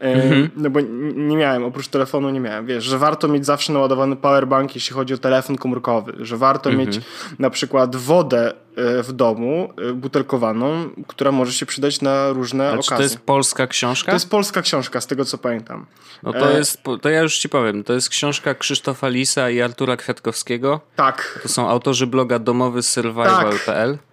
Mhm. 0.00 0.50
No 0.56 0.70
bo 0.70 0.80
nie 1.14 1.36
miałem, 1.36 1.64
oprócz 1.64 1.88
telefonu 1.88 2.30
nie 2.30 2.40
miałem, 2.40 2.66
wiesz, 2.66 2.84
że 2.84 2.98
warto 2.98 3.28
mieć 3.28 3.46
zawsze 3.46 3.72
naładowany 3.72 4.16
powerbank, 4.16 4.74
jeśli 4.74 4.94
chodzi 4.94 5.14
o 5.14 5.18
telefon 5.18 5.56
komórkowy, 5.56 6.12
że 6.20 6.36
warto 6.36 6.70
mhm. 6.70 6.88
mieć 6.88 7.00
na 7.38 7.50
przykład 7.50 7.96
wodę 7.96 8.52
E, 8.76 9.02
w 9.02 9.12
domu, 9.12 9.72
e, 9.90 9.92
butelkowaną, 9.92 10.90
która 11.06 11.32
może 11.32 11.52
się 11.52 11.66
przydać 11.66 12.00
na 12.00 12.32
różne 12.32 12.68
Ale 12.68 12.78
okazje. 12.78 12.96
To 12.96 13.02
jest 13.02 13.18
polska 13.18 13.66
książka? 13.66 13.79
To 14.10 14.12
jest 14.12 14.30
polska 14.30 14.62
książka, 14.62 15.00
z 15.00 15.06
tego 15.06 15.24
co 15.24 15.38
pamiętam. 15.38 15.86
No 16.22 16.32
to 16.32 16.52
e... 16.52 16.58
jest, 16.58 16.82
to 17.02 17.08
ja 17.08 17.20
już 17.20 17.38
ci 17.38 17.48
powiem, 17.48 17.84
to 17.84 17.92
jest 17.92 18.08
książka 18.08 18.54
Krzysztofa 18.54 19.08
Lisa 19.08 19.50
i 19.50 19.60
Artura 19.60 19.96
Kwiatkowskiego. 19.96 20.80
Tak. 20.96 21.40
To 21.42 21.48
są 21.48 21.68
autorzy 21.68 22.06
bloga 22.06 22.38
domowy 22.38 22.82
survival.pl. 22.82 23.98
Tak. 23.98 24.09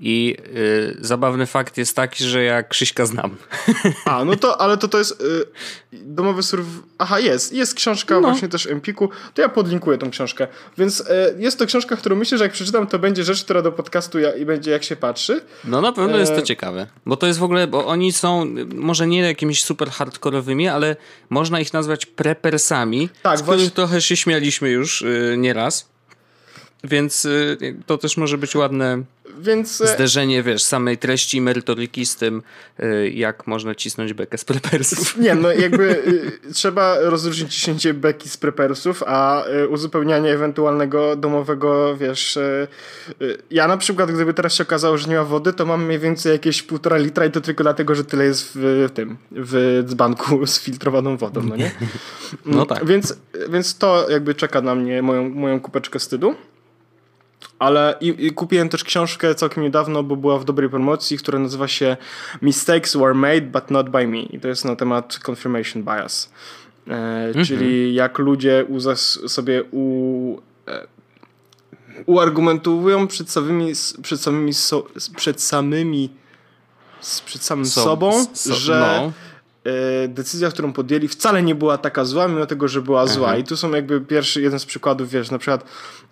I 0.00 0.36
y, 0.56 0.96
zabawny 1.00 1.46
fakt 1.46 1.78
jest 1.78 1.96
taki, 1.96 2.24
że 2.24 2.42
ja 2.42 2.62
Krzyśka 2.62 3.06
znam. 3.06 3.36
A, 4.04 4.24
no 4.24 4.36
to, 4.36 4.60
ale 4.60 4.76
to 4.76 4.88
to 4.88 4.98
jest 4.98 5.20
y, 5.20 5.46
domowy 5.92 6.42
surf... 6.42 6.66
Aha, 6.98 7.20
jest. 7.20 7.52
Jest 7.52 7.74
książka 7.74 8.14
no. 8.14 8.20
właśnie 8.20 8.48
też 8.48 8.66
Empiku. 8.66 9.08
To 9.34 9.42
ja 9.42 9.48
podlinkuję 9.48 9.98
tą 9.98 10.10
książkę. 10.10 10.46
Więc 10.78 11.00
y, 11.00 11.04
jest 11.38 11.58
to 11.58 11.66
książka, 11.66 11.96
którą 11.96 12.16
myślę, 12.16 12.38
że 12.38 12.44
jak 12.44 12.52
przeczytam, 12.52 12.86
to 12.86 12.98
będzie 12.98 13.24
rzecz, 13.24 13.44
która 13.44 13.62
do 13.62 13.72
podcastu 13.72 14.18
ja, 14.18 14.32
i 14.32 14.44
będzie 14.44 14.70
jak 14.70 14.84
się 14.84 14.96
patrzy. 14.96 15.40
No 15.64 15.80
na 15.80 15.92
pewno 15.92 16.16
jest 16.16 16.32
to 16.32 16.40
e, 16.40 16.42
ciekawe. 16.42 16.86
Bo 17.06 17.16
to 17.16 17.26
jest 17.26 17.38
w 17.38 17.42
ogóle, 17.42 17.66
bo 17.66 17.86
oni 17.86 18.12
są 18.12 18.46
może 18.74 19.06
nie 19.06 19.20
jakimiś 19.20 19.64
super 19.64 19.90
hardkorowymi, 19.90 20.68
ale 20.68 20.96
można 21.30 21.60
ich 21.60 21.72
nazwać 21.72 22.06
prepersami. 22.06 23.08
Tak, 23.22 23.38
z 23.38 23.42
właśnie... 23.42 23.70
trochę 23.70 24.00
się 24.00 24.16
śmialiśmy 24.16 24.70
już 24.70 25.02
y, 25.02 25.34
nieraz. 25.38 25.88
Więc 26.84 27.24
y, 27.24 27.76
to 27.86 27.98
też 27.98 28.16
może 28.16 28.38
być 28.38 28.54
ładne 28.54 29.02
więc... 29.38 29.80
E, 29.80 29.86
Zderzenie, 29.86 30.42
wiesz, 30.42 30.62
samej 30.62 30.98
treści 30.98 31.36
i 31.38 31.40
merytoryki 31.40 32.06
z 32.06 32.16
tym, 32.16 32.42
e, 32.78 33.08
jak 33.08 33.46
można 33.46 33.74
cisnąć 33.74 34.12
bekę 34.12 34.38
z 34.38 34.44
prepersów. 34.44 35.16
Nie, 35.24 35.34
no 35.34 35.52
jakby 35.52 36.02
e, 36.48 36.52
trzeba 36.52 36.98
rozróżnić 37.00 37.54
ciśnięcie 37.54 37.94
beki 37.94 38.28
z 38.28 38.36
prepersów, 38.36 39.02
a 39.06 39.44
uzupełnianie 39.70 40.30
ewentualnego 40.32 41.16
domowego, 41.16 41.96
wiesz... 41.96 42.38
Ja 43.50 43.68
na 43.68 43.76
przykład, 43.76 44.12
gdyby 44.12 44.34
teraz 44.34 44.54
się 44.54 44.62
okazało, 44.62 44.98
że 44.98 45.08
nie 45.08 45.16
ma 45.16 45.24
wody, 45.24 45.52
to 45.52 45.66
mam 45.66 45.84
mniej 45.86 45.98
więcej 45.98 46.32
jakieś 46.32 46.62
półtora 46.62 46.96
litra 46.96 47.26
i 47.26 47.30
to 47.30 47.40
tylko 47.40 47.62
dlatego, 47.62 47.94
że 47.94 48.04
tyle 48.04 48.24
jest 48.24 48.50
w 48.54 48.88
tym, 48.94 49.16
w 49.30 49.82
dzbanku 49.86 50.46
z 50.46 50.60
filtrowaną 50.60 51.16
wodą, 51.16 51.42
no 51.42 51.56
nie? 51.56 51.70
No 52.46 52.66
tak. 52.66 52.86
Więc, 52.86 53.16
więc 53.48 53.78
to 53.78 54.10
jakby 54.10 54.34
czeka 54.34 54.60
na 54.60 54.74
mnie 54.74 55.02
moją, 55.02 55.28
moją 55.28 55.60
kupeczkę 55.60 55.98
wstydu. 55.98 56.34
Ale 57.58 57.94
i, 58.00 58.26
i, 58.26 58.30
kupiłem 58.30 58.68
też 58.68 58.84
książkę 58.84 59.34
całkiem 59.34 59.62
niedawno, 59.62 60.02
bo 60.02 60.16
była 60.16 60.38
w 60.38 60.44
dobrej 60.44 60.70
promocji, 60.70 61.18
która 61.18 61.38
nazywa 61.38 61.68
się 61.68 61.96
Mistakes 62.42 62.96
were 62.96 63.14
made, 63.14 63.40
but 63.40 63.70
not 63.70 63.88
by 63.88 64.06
me. 64.06 64.18
I 64.18 64.40
to 64.40 64.48
jest 64.48 64.64
na 64.64 64.76
temat 64.76 65.18
confirmation 65.28 65.82
bias. 65.82 66.32
E, 66.88 66.92
mhm. 66.92 67.44
Czyli 67.44 67.94
jak 67.94 68.18
ludzie 68.18 68.66
sobie 69.28 69.62
u, 69.70 70.36
e, 70.68 70.86
uargumentują 72.06 73.06
przed 73.06 73.30
samymi, 73.30 73.72
przed 74.02 74.20
samymi, 74.20 74.54
so, 74.54 74.86
przed 75.16 75.42
samymi 75.42 76.10
przed 77.24 77.42
samym 77.42 77.66
so, 77.66 77.84
sobą, 77.84 78.26
so, 78.32 78.54
że, 78.54 78.74
e, 78.74 79.12
decyzja, 80.08 80.50
którą 80.50 80.72
podjęli, 80.72 81.08
wcale 81.08 81.42
nie 81.42 81.54
była 81.54 81.78
taka 81.78 82.04
zła, 82.04 82.28
mimo 82.28 82.46
tego, 82.46 82.68
że 82.68 82.82
była 82.82 83.06
zła. 83.06 83.26
Mhm. 83.26 83.40
I 83.40 83.44
tu 83.44 83.56
są 83.56 83.70
jakby 83.70 84.00
pierwszy, 84.00 84.42
jeden 84.42 84.58
z 84.58 84.66
przykładów, 84.66 85.10
wiesz, 85.10 85.30
na 85.30 85.38
przykład 85.38 85.64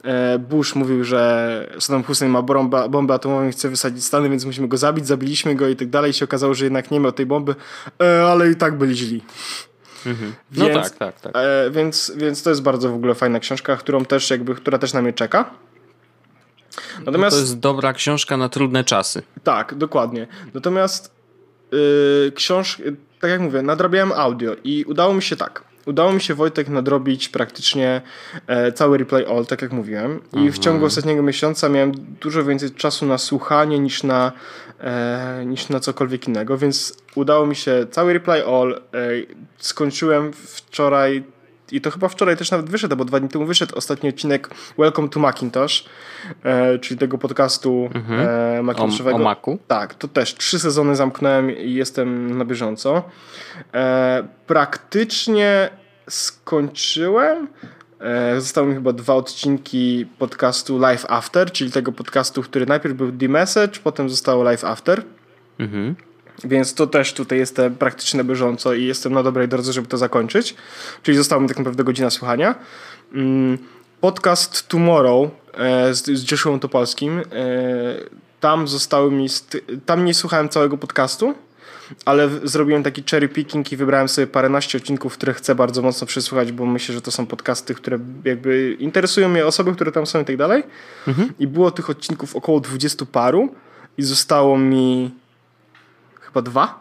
e, 0.05 0.39
Bush 0.39 0.75
mówił, 0.75 1.05
że 1.05 1.77
Saddam 1.79 2.05
Hussein 2.05 2.31
ma 2.31 2.43
bombę, 2.43 2.89
bombę 2.89 3.15
atomową 3.15 3.49
i 3.49 3.53
chce 3.53 3.69
wysadzić 3.69 4.05
Stany, 4.05 4.29
więc 4.31 4.45
musimy 4.45 4.69
go 4.69 4.77
zabić, 4.77 5.07
zabiliśmy 5.07 5.55
go 5.55 5.69
i 5.69 5.77
tak 5.77 5.89
dalej. 5.91 6.11
I 6.11 6.15
się 6.15 6.25
okazało, 6.25 6.55
że 6.55 6.65
jednak 6.65 6.91
nie 6.91 7.01
miał 7.01 7.13
tej 7.13 7.27
bomby, 7.27 7.55
e, 8.03 8.27
ale 8.27 8.51
i 8.51 8.57
tak 8.57 8.79
byli 8.79 8.97
źli. 8.97 9.25
No 10.07 10.15
Więc- 10.67 10.91
tak, 10.91 10.99
tak, 10.99 11.21
tak. 11.21 11.33
E, 11.37 11.71
więc, 11.71 12.13
więc 12.17 12.43
to 12.43 12.51
jest 12.51 12.63
bardzo 12.63 12.91
w 12.91 12.95
ogóle 12.95 13.15
fajna 13.15 13.41
książka, 13.41 13.77
którą 13.77 14.05
też 14.05 14.31
jakby, 14.31 14.55
która 14.55 14.79
też 14.79 14.93
na 14.93 15.03
mnie 15.03 15.13
czeka. 15.13 15.51
Natomiast 17.07 17.37
To 17.37 17.41
jest 17.41 17.59
dobra 17.59 17.93
książka 17.93 18.37
na 18.37 18.49
trudne 18.49 18.85
czasy. 18.85 19.23
tak, 19.45 19.75
dokładnie. 19.75 20.27
Natomiast 20.55 21.11
yy, 21.73 22.33
książ... 22.35 22.83
tak 23.21 23.31
jak 23.31 23.41
mówię, 23.41 23.63
nadrabiałem 23.63 24.13
audio 24.13 24.57
i 24.65 24.85
udało 24.85 25.15
mi 25.15 25.23
się 25.23 25.37
tak. 25.37 25.63
Udało 25.87 26.13
mi 26.13 26.21
się 26.21 26.35
Wojtek 26.35 26.69
nadrobić 26.69 27.29
praktycznie 27.29 28.01
e, 28.47 28.73
cały 28.73 28.99
replay 28.99 29.27
all, 29.27 29.47
tak 29.47 29.63
jak 29.63 29.73
mówiłem. 29.73 30.21
I 30.33 30.51
w 30.51 30.59
ciągu 30.59 30.85
ostatniego 30.87 31.23
miesiąca 31.23 31.69
miałem 31.69 31.93
dużo 32.21 32.45
więcej 32.45 32.71
czasu 32.71 33.07
na 33.07 33.19
słuchanie 33.19 33.79
niż 33.79 34.03
na, 34.03 34.33
e, 34.81 35.43
niż 35.47 35.69
na 35.69 35.81
cokolwiek 35.81 36.29
innego, 36.29 36.59
więc 36.59 36.97
udało 37.15 37.47
mi 37.47 37.57
się 37.57 37.87
cały 37.91 38.13
replay 38.13 38.43
all. 38.43 38.73
E, 38.73 38.99
skończyłem 39.59 40.33
wczoraj 40.33 41.25
i 41.73 41.81
to 41.81 41.91
chyba 41.91 42.09
wczoraj 42.09 42.37
też 42.37 42.51
nawet 42.51 42.71
wyszedł, 42.71 42.97
bo 42.97 43.05
dwa 43.05 43.21
dni 43.21 43.29
temu 43.29 43.47
wyszedł 43.47 43.77
ostatni 43.77 44.09
odcinek 44.09 44.51
Welcome 44.79 45.09
to 45.09 45.21
Macintosh, 45.21 45.85
e, 46.45 46.79
czyli 46.79 46.99
tego 46.99 47.19
podcastu 47.19 47.91
e, 48.11 48.61
O, 48.61 48.63
Macintoshowego. 48.63 49.17
o 49.17 49.21
Macu. 49.21 49.59
Tak, 49.69 49.95
to 49.95 50.09
też 50.09 50.35
trzy 50.35 50.59
sezony 50.59 50.97
zamknąłem 50.97 51.57
i 51.57 51.75
jestem 51.75 52.39
na 52.39 52.45
bieżąco. 52.45 53.03
E, 53.75 54.29
praktycznie 54.47 55.71
skończyłem. 56.09 57.49
E, 58.01 58.41
zostały 58.41 58.67
mi 58.67 58.75
chyba 58.75 58.93
dwa 58.93 59.15
odcinki 59.15 60.07
podcastu 60.19 60.79
Live 60.79 61.07
After, 61.09 61.53
czyli 61.53 61.73
tego 61.73 61.93
podcastu, 61.93 62.43
który 62.43 62.67
najpierw 62.67 62.95
był 62.97 63.13
The 63.13 63.29
Message, 63.29 63.79
potem 63.85 64.11
zostało 64.11 64.43
Live 64.45 64.65
After. 64.65 65.03
Mhm. 65.59 65.95
Więc 66.45 66.75
to 66.75 66.87
też 66.87 67.13
tutaj 67.13 67.39
jestem 67.39 67.75
praktycznie 67.75 68.25
bieżąco 68.25 68.75
i 68.75 68.85
jestem 68.85 69.13
na 69.13 69.23
dobrej 69.23 69.49
drodze, 69.49 69.73
żeby 69.73 69.89
to 69.89 69.97
zakończyć. 69.97 70.55
Czyli 71.03 71.17
została 71.17 71.43
mi 71.43 71.49
tak 71.49 71.59
naprawdę 71.59 71.85
godzina 71.85 72.11
słuchania. 72.11 72.55
Mm, 73.15 73.59
Podcast 74.01 74.69
Tomorrow 74.69 75.31
e, 75.55 75.95
z, 75.95 76.07
z 76.07 76.31
Joshua 76.31 76.59
Topolskim. 76.59 77.19
E, 77.19 77.25
tam 78.41 78.69
zostały 78.69 79.11
mi. 79.11 79.27
Tam 79.87 80.05
nie 80.05 80.15
słuchałem 80.15 80.49
całego 80.49 80.79
podcastu, 80.79 81.35
ale 82.05 82.31
zrobiłem 82.45 82.83
taki 82.83 83.05
cherry 83.11 83.29
picking 83.29 83.73
i 83.73 83.77
wybrałem 83.77 84.09
sobie 84.09 84.27
paręnaście 84.27 84.79
odcinków, 84.79 85.15
które 85.15 85.35
chcę 85.35 85.55
bardzo 85.55 85.83
mocno 85.83 86.07
przesłuchać, 86.07 86.53
bo 86.53 86.67
myślę, 86.67 86.95
że 86.95 87.03
to 87.03 87.11
są 87.11 87.27
podcasty, 87.27 87.75
które 87.75 87.99
jakby 88.25 88.77
interesują 88.79 89.29
mnie 89.29 89.47
osoby, 89.47 89.73
które 89.73 89.93
tam 89.93 90.07
są 90.07 90.21
i 90.21 90.25
tak 90.25 90.37
dalej. 90.37 90.63
I 91.39 91.47
było 91.47 91.71
tych 91.71 91.91
odcinków 91.91 92.37
około 92.37 92.61
20 92.61 93.07
paru 93.07 93.55
i 93.99 94.03
zostało 94.03 94.59
mi 94.59 95.11
chyba 96.29 96.43
dwa. 96.43 96.79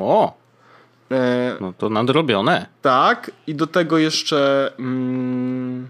O, 0.00 0.40
E, 1.12 1.56
no 1.60 1.72
to 1.78 1.88
nadrobione. 1.88 2.66
tak, 2.82 3.30
i 3.46 3.54
do 3.54 3.66
tego 3.66 3.98
jeszcze 3.98 4.70
mm, 4.78 5.88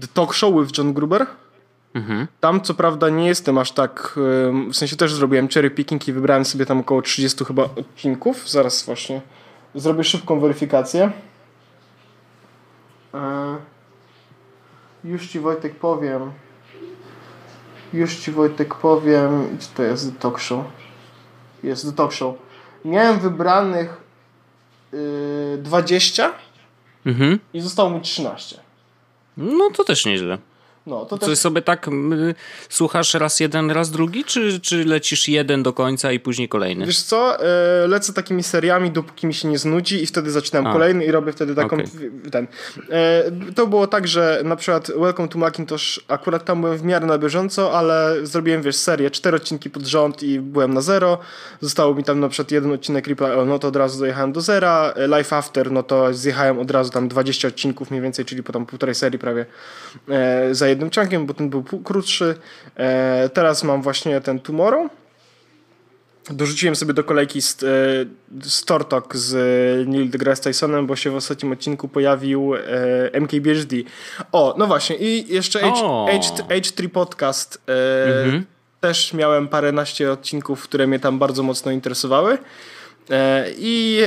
The 0.00 0.06
Talk 0.06 0.34
Show 0.34 0.54
with 0.66 0.78
John 0.78 0.92
Gruber. 0.92 1.26
Mhm. 1.94 2.26
Tam 2.40 2.60
co 2.60 2.74
prawda 2.74 3.08
nie 3.08 3.26
jestem 3.26 3.58
aż 3.58 3.72
tak, 3.72 4.12
w 4.70 4.76
sensie 4.76 4.96
też 4.96 5.14
zrobiłem 5.14 5.48
cherry 5.48 5.70
picking 5.70 6.08
i 6.08 6.12
wybrałem 6.12 6.44
sobie 6.44 6.66
tam 6.66 6.80
około 6.80 7.02
30 7.02 7.44
chyba 7.44 7.62
odcinków. 7.62 8.50
Zaraz 8.50 8.82
właśnie 8.86 9.20
zrobię 9.74 10.04
szybką 10.04 10.40
weryfikację. 10.40 11.12
E, 13.14 13.56
już 15.04 15.26
ci 15.28 15.40
Wojtek 15.40 15.74
powiem. 15.74 16.32
Już 17.92 18.16
ci 18.16 18.32
Wojtek 18.32 18.74
powiem. 18.74 19.56
Gdzie 19.56 19.66
to 19.76 19.82
jest 19.82 20.12
The 20.12 20.18
Talk 20.20 20.38
Show? 20.40 20.64
Jest 21.64 21.86
The 21.86 21.92
Talk 21.92 22.12
Show. 22.12 22.34
Miałem 22.84 23.18
wybranych 23.20 24.00
y, 24.94 25.58
20 25.62 26.32
Mhm. 27.06 27.38
i 27.54 27.60
zostało 27.60 27.90
mi 27.90 28.00
13. 28.00 28.60
No 29.36 29.70
to 29.70 29.84
też 29.84 30.06
nieźle. 30.06 30.38
No, 30.86 31.04
to 31.04 31.18
Ty 31.18 31.26
też... 31.26 31.38
sobie 31.38 31.62
tak 31.62 31.90
słuchasz 32.68 33.14
raz 33.14 33.40
jeden, 33.40 33.70
raz 33.70 33.90
drugi, 33.90 34.24
czy, 34.24 34.60
czy 34.60 34.84
lecisz 34.84 35.28
jeden 35.28 35.62
do 35.62 35.72
końca 35.72 36.12
i 36.12 36.20
później 36.20 36.48
kolejny? 36.48 36.86
Wiesz 36.86 37.02
co, 37.02 37.44
e, 37.44 37.86
lecę 37.88 38.12
takimi 38.12 38.42
seriami, 38.42 38.90
dopóki 38.90 39.26
mi 39.26 39.34
się 39.34 39.48
nie 39.48 39.58
znudzi 39.58 40.02
i 40.02 40.06
wtedy 40.06 40.30
zaczynam 40.30 40.66
A. 40.66 40.72
kolejny 40.72 41.04
i 41.04 41.10
robię 41.10 41.32
wtedy 41.32 41.54
taką 41.54 41.76
w- 41.76 42.30
ten. 42.30 42.46
E, 42.90 43.24
to 43.54 43.66
było 43.66 43.86
tak, 43.86 44.08
że 44.08 44.40
na 44.44 44.56
przykład 44.56 44.90
Welcome 45.00 45.28
to 45.28 45.38
Macintosh 45.38 46.00
akurat 46.08 46.44
tam 46.44 46.60
byłem 46.60 46.78
w 46.78 46.82
miarę 46.82 47.06
na 47.06 47.18
bieżąco, 47.18 47.78
ale 47.78 48.16
zrobiłem 48.26 48.62
wiesz 48.62 48.76
serię, 48.76 49.10
cztery 49.10 49.36
odcinki 49.36 49.70
pod 49.70 49.86
rząd 49.86 50.22
i 50.22 50.40
byłem 50.40 50.74
na 50.74 50.80
zero. 50.80 51.18
Zostało 51.60 51.94
mi 51.94 52.04
tam 52.04 52.20
na 52.20 52.28
przykład 52.28 52.50
jeden 52.50 52.72
odcinek 52.72 53.22
All, 53.22 53.46
no 53.46 53.58
to 53.58 53.68
od 53.68 53.76
razu 53.76 53.98
dojechałem 53.98 54.32
do 54.32 54.40
zera. 54.40 54.92
E, 54.96 55.18
Life 55.18 55.36
After, 55.36 55.72
no 55.72 55.82
to 55.82 56.14
zjechałem 56.14 56.58
od 56.58 56.70
razu 56.70 56.90
tam 56.90 57.08
20 57.08 57.48
odcinków 57.48 57.90
mniej 57.90 58.02
więcej, 58.02 58.24
czyli 58.24 58.42
potem 58.42 58.66
półtorej 58.66 58.94
serii 58.94 59.18
prawie 59.18 59.46
e, 60.08 60.54
za 60.54 60.73
jednym 60.74 60.90
chunkiem, 60.94 61.26
bo 61.26 61.34
ten 61.34 61.50
był 61.50 61.62
krótszy. 61.62 62.34
E, 62.76 63.28
teraz 63.28 63.64
mam 63.64 63.82
właśnie 63.82 64.20
ten 64.20 64.40
Tomorrow. 64.40 64.90
Dorzuciłem 66.30 66.76
sobie 66.76 66.94
do 66.94 67.04
kolejki 67.04 67.42
st, 67.42 67.62
e, 67.62 67.66
Stortok 68.42 69.16
z 69.16 69.34
e, 69.34 69.90
Neil 69.90 70.10
deGrasse 70.10 70.42
Tysonem, 70.42 70.86
bo 70.86 70.96
się 70.96 71.10
w 71.10 71.16
ostatnim 71.16 71.52
odcinku 71.52 71.88
pojawił 71.88 72.54
e, 72.54 72.60
MKBHD. 73.20 73.76
O, 74.32 74.54
no 74.58 74.66
właśnie 74.66 74.96
i 74.96 75.34
jeszcze 75.34 75.60
H. 75.60 75.70
H, 75.74 76.44
H3 76.48 76.88
Podcast. 76.88 77.62
E, 77.68 78.24
Mhm. 78.24 78.44
Też 78.80 79.12
miałem 79.12 79.48
paręnaście 79.48 80.12
odcinków, 80.12 80.62
które 80.62 80.86
mnie 80.86 80.98
tam 81.00 81.18
bardzo 81.18 81.42
mocno 81.42 81.72
interesowały. 81.72 82.38
E, 83.10 83.46
I 83.58 84.00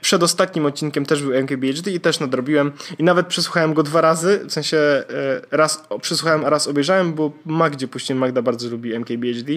przed 0.00 0.22
ostatnim 0.22 0.66
odcinkiem 0.66 1.06
też 1.06 1.22
był 1.22 1.34
MKBHD 1.34 1.90
i 1.90 2.00
też 2.00 2.20
nadrobiłem. 2.20 2.72
I 2.98 3.04
nawet 3.04 3.26
przesłuchałem 3.26 3.74
go 3.74 3.82
dwa 3.82 4.00
razy, 4.00 4.40
w 4.48 4.52
sensie 4.52 4.76
e, 4.78 5.04
raz 5.50 5.82
przesłuchałem, 6.00 6.44
a 6.44 6.50
raz 6.50 6.68
obejrzałem, 6.68 7.12
bo 7.14 7.32
Magdzie 7.46 7.88
puściłem, 7.88 8.18
Magda 8.18 8.42
bardzo 8.42 8.68
lubi 8.68 8.94
MKBHD, 8.94 9.52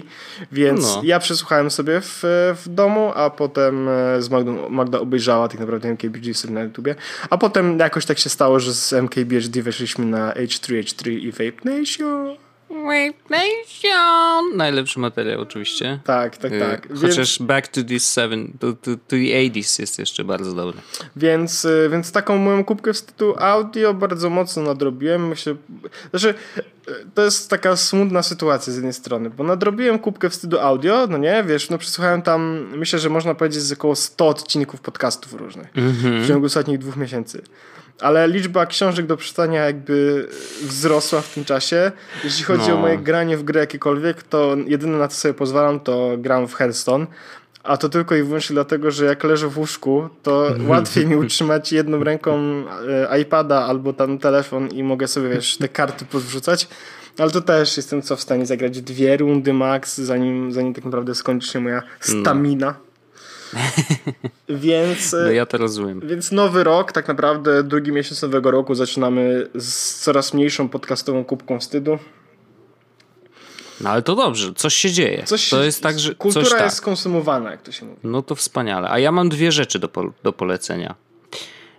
więc 0.52 0.80
No. 0.96 1.00
ja 1.04 1.18
przesłuchałem 1.18 1.70
sobie 1.70 2.00
w, 2.00 2.20
w 2.64 2.68
domu, 2.68 3.12
a 3.14 3.30
potem 3.30 3.88
e, 3.88 4.22
z 4.22 4.30
Magdą, 4.30 4.68
Magda 4.68 5.00
obejrzała 5.00 5.48
tak 5.48 5.60
naprawdę 5.60 5.88
MKBHD 5.88 6.34
sobie 6.34 6.54
na 6.54 6.62
YouTubie, 6.62 6.94
a 7.30 7.38
potem 7.38 7.78
jakoś 7.78 8.06
tak 8.06 8.18
się 8.18 8.28
stało, 8.28 8.60
że 8.60 8.74
z 8.74 8.92
MKBHD 8.92 9.62
weszliśmy 9.62 10.06
na 10.06 10.32
H3, 10.32 10.80
H3 10.82 11.10
i 11.10 11.30
Vape 11.32 11.70
Nation. 11.80 12.36
Nation! 13.30 14.56
Najlepszy 14.56 15.00
materiał 15.00 15.40
oczywiście. 15.40 15.98
Tak, 16.04 16.36
tak, 16.36 16.52
Y, 16.52 16.60
tak. 16.60 16.88
Więc- 16.88 17.00
Chociaż 17.00 17.42
Back 17.42 17.68
to 17.68 17.80
the 17.84 18.00
Seven, 18.00 18.52
to, 18.60 18.72
to, 18.72 18.90
to 18.90 18.96
the 19.08 19.16
80s 19.16 19.80
jest 19.80 19.98
jeszcze 19.98 20.24
bardzo 20.24 20.52
dobry. 20.54 20.78
Więc, 21.16 21.64
y, 21.64 21.88
więc 21.92 22.12
taką 22.12 22.36
moją 22.38 22.64
kubkę 22.64 22.92
wstydu 22.92 23.34
audio 23.38 23.94
bardzo 23.94 24.30
mocno 24.30 24.62
nadrobiłem. 24.62 25.28
Myślę, 25.28 25.54
znaczy, 26.10 26.34
y, 26.58 26.62
to 27.14 27.22
jest 27.22 27.50
taka 27.50 27.76
smutna 27.76 28.22
sytuacja 28.22 28.72
z 28.72 28.76
jednej 28.76 28.92
strony, 28.92 29.30
bo 29.30 29.44
nadrobiłem 29.44 29.98
kubkę 29.98 30.30
wstydu 30.30 30.58
audio, 30.60 31.06
no 31.10 31.18
nie, 31.18 31.44
wiesz, 31.46 31.70
no 31.70 31.78
przesłuchałem 31.78 32.22
tam, 32.22 32.66
myślę, 32.76 32.98
że 32.98 33.08
można 33.10 33.34
powiedzieć 33.34 33.62
z 33.62 33.72
około 33.72 33.96
100 33.96 34.28
odcinków 34.28 34.80
podcastów 34.80 35.32
różnych 35.34 35.68
w 35.74 36.28
ciągu 36.28 36.46
ostatnich 36.46 36.78
dwóch 36.78 36.96
miesięcy. 36.96 37.42
Ale 38.00 38.28
liczba 38.28 38.66
książek 38.66 39.06
do 39.06 39.16
przeczytania 39.16 39.64
jakby 39.64 40.28
wzrosła 40.62 41.20
w 41.20 41.34
tym 41.34 41.44
czasie. 41.44 41.92
Jeśli 42.24 42.44
chodzi 42.44 42.68
No. 42.68 42.74
o 42.74 42.78
moje 42.78 42.98
granie 42.98 43.36
w 43.36 43.42
gry 43.42 43.60
jakiekolwiek, 43.60 44.22
to 44.22 44.56
jedyne 44.66 44.98
na 44.98 45.08
co 45.08 45.16
sobie 45.16 45.34
pozwalam, 45.34 45.80
to 45.80 46.10
gram 46.18 46.48
w 46.48 46.54
Hearthstone. 46.54 47.06
A 47.62 47.76
to 47.76 47.88
tylko 47.88 48.14
i 48.16 48.22
wyłącznie 48.22 48.54
dlatego, 48.54 48.90
że 48.90 49.04
jak 49.04 49.24
leżę 49.24 49.48
w 49.48 49.58
łóżku, 49.58 50.08
to 50.22 50.52
łatwiej 50.68 51.06
mi 51.06 51.16
utrzymać 51.16 51.72
jedną 51.72 52.04
ręką 52.04 52.38
e, 53.10 53.20
iPada 53.20 53.64
albo 53.64 53.92
tam 53.92 54.18
telefon 54.18 54.68
i 54.68 54.82
mogę 54.82 55.08
sobie, 55.08 55.28
wiesz, 55.28 55.56
te 55.56 55.68
karty 55.68 56.04
pozwrzucać. 56.04 56.68
Ale 57.18 57.30
to 57.30 57.40
też 57.40 57.76
jestem 57.76 58.02
co 58.02 58.16
w 58.16 58.20
stanie 58.20 58.46
zagrać 58.46 58.80
dwie 58.82 59.16
rundy 59.16 59.52
max, 59.52 59.98
zanim, 59.98 60.52
zanim 60.52 60.74
tak 60.74 60.84
naprawdę 60.84 61.14
skończy 61.14 61.48
się 61.48 61.60
moja 61.60 61.82
stamina. 62.00 62.74
Więc... 64.48 65.12
No 65.12 65.30
ja 65.30 65.46
to 65.46 65.58
rozumiem. 65.58 66.00
Więc 66.04 66.32
nowy 66.32 66.64
rok, 66.64 66.92
tak 66.92 67.08
naprawdę 67.08 67.62
drugi 67.62 67.92
miesiąc 67.92 68.22
nowego 68.22 68.50
roku 68.50 68.74
zaczynamy 68.74 69.48
z 69.54 70.00
coraz 70.00 70.34
mniejszą 70.34 70.68
podcastową 70.68 71.24
kubką 71.24 71.60
wstydu. 71.60 71.98
No 73.80 73.90
ale 73.90 74.02
to 74.02 74.14
dobrze, 74.16 74.52
coś 74.54 74.74
się 74.74 74.90
dzieje. 74.90 75.22
Coś 75.24 75.48
to 75.48 75.64
jest 75.64 75.82
tak, 75.82 75.98
że 75.98 76.14
Kultura 76.14 76.50
tak. 76.50 76.62
jest 76.62 76.76
skonsumowana, 76.76 77.50
jak 77.50 77.62
to 77.62 77.72
się 77.72 77.86
mówi. 77.86 77.98
No 78.04 78.22
to 78.22 78.34
wspaniale. 78.34 78.90
A 78.90 78.98
ja 78.98 79.12
mam 79.12 79.28
dwie 79.28 79.52
rzeczy 79.52 79.78
do, 79.78 79.88
do 80.22 80.32
polecenia. 80.32 80.94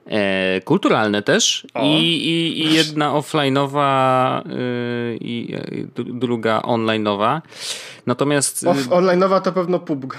E, 0.07 0.61
kulturalne 0.61 1.21
też 1.21 1.67
i, 1.83 1.97
i, 2.27 2.59
i 2.65 2.73
jedna 2.73 3.11
offline'owa 3.11 4.41
y, 4.47 5.17
i 5.21 5.55
dru- 5.95 6.19
druga 6.19 6.59
online'owa. 6.59 7.41
Natomiast 8.05 8.63
y, 8.63 8.65
Off- 8.65 8.89
Online'owa 8.89 9.41
to 9.41 9.51
pewno 9.51 9.79
PUBG. 9.79 10.15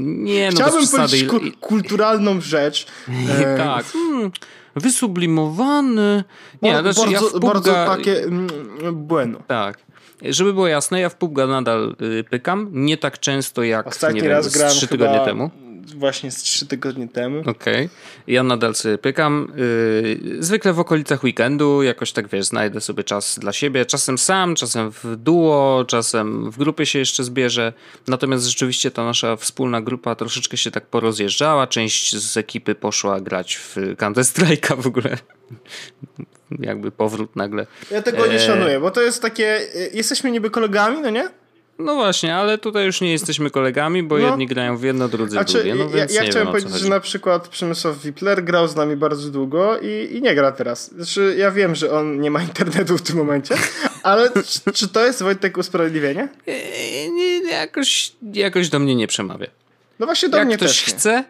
Nie, 0.00 0.46
no 0.46 0.52
Chciałbym 0.52 0.80
bez 0.80 0.88
przesady. 0.88 1.26
powiedzieć 1.26 1.54
ku- 1.60 1.66
kulturalną 1.68 2.40
rzecz. 2.40 2.86
E, 3.38 3.56
tak. 3.56 3.86
Hmm, 3.86 4.30
wysublimowany. 4.76 6.24
Nie, 6.62 6.72
Bar- 6.72 6.92
znaczy 6.92 7.10
ja 7.12 7.18
w 7.20 7.22
bardzo, 7.22 7.40
bardzo 7.46 7.72
takie 7.96 8.22
mm, 8.24 8.46
bueno. 8.92 9.38
Tak. 9.46 9.78
Żeby 10.22 10.52
było 10.52 10.68
jasne, 10.68 11.00
ja 11.00 11.08
w 11.08 11.16
PUBG'a 11.16 11.46
nadal 11.46 11.96
y, 12.02 12.24
pykam. 12.24 12.68
Nie 12.72 12.96
tak 12.96 13.18
często 13.18 13.62
jak, 13.62 13.86
Ostatni 13.86 14.22
nie 14.22 14.28
raz 14.28 14.44
wiem, 14.44 14.52
z 14.52 14.56
grałem 14.56 14.74
3 14.76 14.86
chyba 14.86 15.04
tygodnie 15.04 15.24
temu. 15.24 15.50
Właśnie 15.96 16.30
z 16.30 16.36
trzy 16.42 16.66
tygodnie 16.66 17.08
temu. 17.08 17.42
Okej. 17.46 17.88
Ja 18.26 18.42
nadal 18.42 18.74
sobie 18.74 18.98
pykam. 18.98 19.52
Yy, 19.56 20.42
zwykle 20.42 20.72
w 20.72 20.80
okolicach 20.80 21.24
weekendu, 21.24 21.82
jakoś 21.82 22.12
tak 22.12 22.28
wiesz, 22.28 22.44
znajdę 22.46 22.80
sobie 22.80 23.04
czas 23.04 23.38
dla 23.38 23.52
siebie. 23.52 23.86
Czasem 23.86 24.18
sam, 24.18 24.54
czasem 24.54 24.90
w 24.92 25.16
duo, 25.16 25.84
czasem 25.88 26.50
w 26.50 26.58
grupie 26.58 26.86
się 26.86 26.98
jeszcze 26.98 27.24
zbierze. 27.24 27.72
Natomiast 28.08 28.46
rzeczywiście 28.46 28.90
ta 28.90 29.04
nasza 29.04 29.36
wspólna 29.36 29.80
grupa 29.80 30.14
troszeczkę 30.14 30.56
się 30.56 30.70
tak 30.70 30.86
porozjeżdżała. 30.86 31.66
Część 31.66 32.16
z 32.16 32.36
ekipy 32.36 32.74
poszła 32.74 33.20
grać 33.20 33.56
w 33.56 33.76
Counter 33.98 34.24
Strike'a 34.24 34.82
w 34.82 34.86
ogóle. 34.86 35.18
Jakby 36.58 36.90
powrót 36.90 37.36
nagle. 37.36 37.66
Ja 37.90 38.02
tego 38.02 38.26
nie 38.26 38.34
E, 38.34 38.40
szanuję, 38.46 38.80
bo 38.80 38.90
to 38.90 39.00
jest 39.02 39.22
takie. 39.22 39.46
e, 39.74 39.88
Jesteśmy 39.92 40.30
niby 40.30 40.50
kolegami, 40.50 41.00
no 41.00 41.10
nie? 41.10 41.28
No 41.78 41.94
właśnie, 41.94 42.34
ale 42.36 42.58
tutaj 42.58 42.86
już 42.86 43.00
nie 43.00 43.10
jesteśmy 43.12 43.50
kolegami, 43.50 44.02
bo 44.02 44.18
No. 44.18 44.26
jedni 44.26 44.46
grają 44.46 44.76
w 44.76 44.82
jedno, 44.82 45.08
drudzy 45.08 45.28
w 45.28 45.32
Znaczy, 45.32 45.52
drugie. 45.52 45.74
No 45.74 45.84
ja, 45.84 45.90
więc 45.90 46.14
ja 46.14 46.22
nie 46.22 46.28
chciałem 46.30 46.46
wiem, 46.48 46.52
powiedzieć, 46.54 46.82
że 46.82 46.88
na 46.88 47.00
przykład 47.00 47.48
Przemysław 47.48 47.98
Wipler 48.02 48.44
grał 48.44 48.68
z 48.68 48.76
nami 48.76 48.96
bardzo 48.96 49.30
długo 49.30 49.78
i, 49.78 50.08
i 50.16 50.22
nie 50.22 50.34
gra 50.34 50.52
teraz. 50.52 50.90
Znaczy, 50.94 51.34
ja 51.38 51.50
wiem, 51.50 51.74
że 51.74 51.92
on 51.92 52.20
nie 52.20 52.30
ma 52.30 52.42
internetu 52.42 52.98
w 52.98 53.02
tym 53.02 53.16
momencie, 53.16 53.54
ale 54.02 54.30
czy, 54.64 54.72
czy 54.72 54.88
to 54.88 55.06
jest 55.06 55.22
Wojtek 55.22 55.58
usprawiedliwienie? 55.58 56.28
Eee, 56.46 57.10
nie, 57.12 57.50
jakoś, 57.50 58.12
jakoś 58.32 58.68
do 58.68 58.78
mnie 58.78 58.94
nie 58.94 59.06
przemawia. 59.06 59.46
No 59.98 60.06
właśnie 60.06 60.28
do 60.28 60.36
Jak 60.38 60.46
mnie 60.46 60.56
ktoś 60.56 60.68
też 60.68 60.86
nie. 60.88 60.94
chce, 60.94 61.24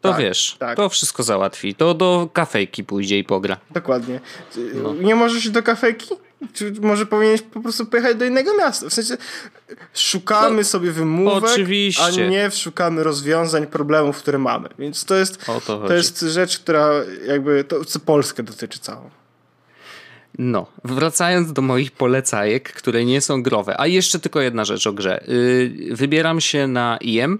to 0.00 0.08
Tak, 0.12 0.20
wiesz, 0.20 0.56
tak. 0.58 0.76
to 0.76 0.88
wszystko 0.88 1.22
załatwi. 1.22 1.74
To 1.74 1.94
do 1.94 2.28
kafejki 2.32 2.84
pójdzie 2.84 3.18
i 3.18 3.24
pogra. 3.24 3.56
Dokładnie. 3.70 4.20
No. 4.74 4.94
Nie 4.94 5.14
możesz 5.14 5.38
iść 5.38 5.50
do 5.50 5.62
kafejki? 5.62 6.14
Czy 6.52 6.72
może 6.80 7.06
powinieneś 7.06 7.42
po 7.42 7.60
prostu 7.60 7.86
pojechać 7.86 8.16
do 8.16 8.24
innego 8.24 8.56
miasta? 8.56 8.88
W 8.88 8.94
sensie 8.94 9.16
szukamy 9.94 10.64
sobie 10.64 10.92
wymówek, 10.92 11.42
No, 11.42 11.52
oczywiście. 11.52 12.04
a 12.04 12.10
nie 12.10 12.50
szukamy 12.50 13.02
rozwiązań 13.04 13.66
problemów, 13.66 14.18
które 14.18 14.38
mamy. 14.38 14.68
Więc 14.78 15.04
to 15.04 15.14
jest, 15.14 15.44
to 15.46 15.60
to 15.60 15.94
jest 15.94 16.20
rzecz, 16.20 16.58
która 16.58 16.90
jakby 17.26 17.64
to 17.64 17.84
co 17.84 18.00
Polskę 18.00 18.42
dotyczy 18.42 18.78
całą. 18.78 19.10
No, 20.38 20.66
wracając 20.84 21.52
do 21.52 21.62
moich 21.62 21.90
polecajek, 21.90 22.72
które 22.72 23.04
nie 23.04 23.20
są 23.20 23.42
growe. 23.42 23.80
A 23.80 23.86
jeszcze 23.86 24.18
tylko 24.18 24.40
jedna 24.40 24.64
rzecz 24.64 24.86
o 24.86 24.92
grze. 24.92 25.24
Yy, 25.28 25.96
wybieram 25.96 26.40
się 26.40 26.66
na 26.66 26.98
IM 27.00 27.38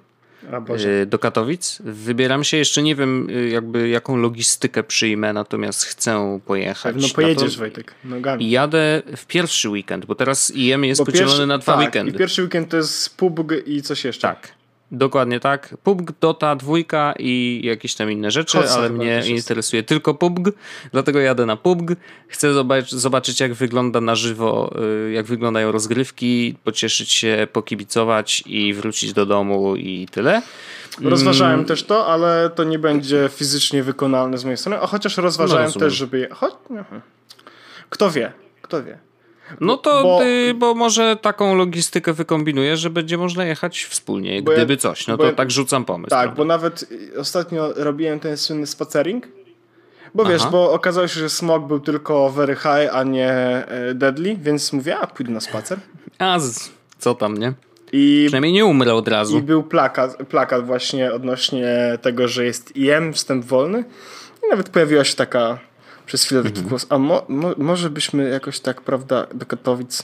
do 1.06 1.18
Katowic. 1.18 1.78
Wybieram 1.84 2.44
się, 2.44 2.56
jeszcze 2.56 2.82
nie 2.82 2.94
wiem 2.94 3.26
yy, 3.30 3.48
jakby 3.48 3.88
jaką 3.88 4.16
logistykę 4.16 4.82
przyjmę, 4.82 5.32
natomiast 5.32 5.84
chcę 5.84 6.40
pojechać. 6.46 6.96
No 6.98 7.08
pojedziesz, 7.14 7.52
to- 7.54 7.58
Wojtek, 7.58 7.94
nogami. 8.04 8.44
I 8.44 8.50
jadę 8.50 9.02
w 9.16 9.26
pierwszy 9.26 9.68
weekend, 9.68 10.06
bo 10.06 10.14
teraz 10.14 10.50
IM 10.54 10.84
jest 10.84 11.00
Bo 11.00 11.04
podzielony 11.06 11.30
pierwszy- 11.30 11.46
na 11.46 11.58
dwa 11.58 11.72
tak, 11.72 11.80
weekendy. 11.80 12.12
I 12.12 12.18
pierwszy 12.18 12.42
weekend 12.42 12.68
to 12.70 12.76
jest 12.76 13.16
PUBG 13.16 13.52
i 13.66 13.82
coś 13.82 14.04
jeszcze. 14.04 14.28
Tak. 14.28 14.57
Dokładnie 14.92 15.40
tak. 15.40 15.76
PUBG, 15.82 16.12
Dota, 16.20 16.56
dwójka 16.56 17.14
i 17.18 17.60
jakieś 17.64 17.94
tam 17.94 18.10
inne 18.10 18.30
rzeczy, 18.30 18.58
ale 18.70 18.90
mnie 18.90 19.22
interesuje 19.26 19.82
tylko 19.82 20.14
PUBG, 20.14 20.52
dlatego 20.92 21.20
jadę 21.20 21.46
na 21.46 21.56
PUBG. 21.56 21.96
Chcę 22.28 22.52
zobaczyć, 22.52 22.90
zobaczyć 22.90 23.40
jak 23.40 23.54
wygląda 23.54 24.00
na 24.00 24.14
żywo, 24.14 24.74
y, 25.08 25.12
jak 25.12 25.26
wyglądają 25.26 25.72
rozgrywki, 25.72 26.54
pocieszyć 26.64 27.12
się, 27.12 27.46
pokibicować 27.52 28.42
i 28.46 28.74
wrócić 28.74 29.12
do 29.12 29.26
domu 29.26 29.76
i 29.76 30.08
tyle. 30.10 30.42
Rozważałem 31.02 31.54
Mm. 31.54 31.66
też 31.66 31.82
to, 31.82 32.06
ale 32.06 32.50
to 32.54 32.64
nie 32.64 32.78
będzie 32.78 33.28
fizycznie 33.32 33.82
wykonalne 33.82 34.38
z 34.38 34.44
mojej 34.44 34.56
strony, 34.56 34.80
a 34.80 34.86
chociaż 34.86 35.16
rozważałem 35.16 35.70
No, 35.74 35.80
też, 35.80 35.94
żeby... 35.94 36.18
Je... 36.18 36.28
Choć... 36.30 36.54
Kto 37.90 38.10
wie, 38.10 38.32
kto 38.62 38.82
wie. 38.84 38.98
No 39.60 39.76
to, 39.76 40.02
Bo- 40.02 40.18
bo, 40.18 40.54
bo 40.58 40.74
może 40.74 41.16
taką 41.16 41.54
logistykę 41.54 42.12
wykombinuję, 42.12 42.76
że 42.76 42.90
będzie 42.90 43.18
można 43.18 43.44
jechać 43.44 43.84
wspólnie, 43.84 44.42
Bo 44.42 44.52
ja- 44.52 44.56
gdyby 44.58 44.76
coś. 44.76 45.06
No 45.06 45.16
to 45.16 45.26
ja- 45.26 45.32
tak 45.32 45.50
rzucam 45.50 45.84
pomysł. 45.84 46.10
Tak, 46.10 46.20
prawda? 46.20 46.36
bo 46.36 46.44
nawet 46.44 46.84
ostatnio 47.18 47.72
robiłem 47.76 48.20
ten 48.20 48.36
słynny 48.36 48.66
spacering, 48.66 49.28
bo 50.14 50.24
wiesz, 50.24 50.42
Aha. 50.42 50.50
bo 50.50 50.72
okazało 50.72 51.08
się, 51.08 51.20
że 51.20 51.28
smog 51.28 51.66
był 51.66 51.80
tylko 51.80 52.30
very 52.30 52.54
high, 52.56 52.88
a 52.92 53.02
nie 53.02 53.30
e, 53.30 53.94
deadly, 53.94 54.36
więc 54.36 54.72
mówię, 54.72 54.96
a 54.98 55.06
pójdę 55.06 55.32
na 55.32 55.40
spacer. 55.40 55.78
A 56.18 56.38
z, 56.38 56.70
co 56.98 57.14
tam, 57.14 57.36
nie? 57.38 57.52
I, 57.92 58.24
Przynajmniej 58.26 58.52
nie 58.52 58.64
umrę 58.64 58.94
od 58.94 59.08
razu. 59.08 59.38
I 59.38 59.42
był 59.42 59.62
plakat, 59.62 60.16
plakat 60.28 60.66
właśnie 60.66 61.12
odnośnie 61.12 61.98
tego, 62.02 62.28
że 62.28 62.44
jest 62.44 62.76
IM, 62.76 63.12
wstęp 63.12 63.44
wolny. 63.44 63.84
I 64.46 64.50
nawet 64.50 64.68
pojawiła 64.68 65.04
się 65.04 65.14
taka 65.16 65.58
przez 66.08 66.24
chwilę 66.24 66.42
taki 66.42 66.54
Mhm. 66.54 66.68
głos, 66.68 66.86
a 66.88 66.98
mo, 66.98 67.22
mo, 67.28 67.50
może 67.58 67.90
byśmy 67.90 68.28
jakoś 68.28 68.60
tak, 68.60 68.80
prawda, 68.80 69.26
do 69.34 69.46
Katowic... 69.46 70.02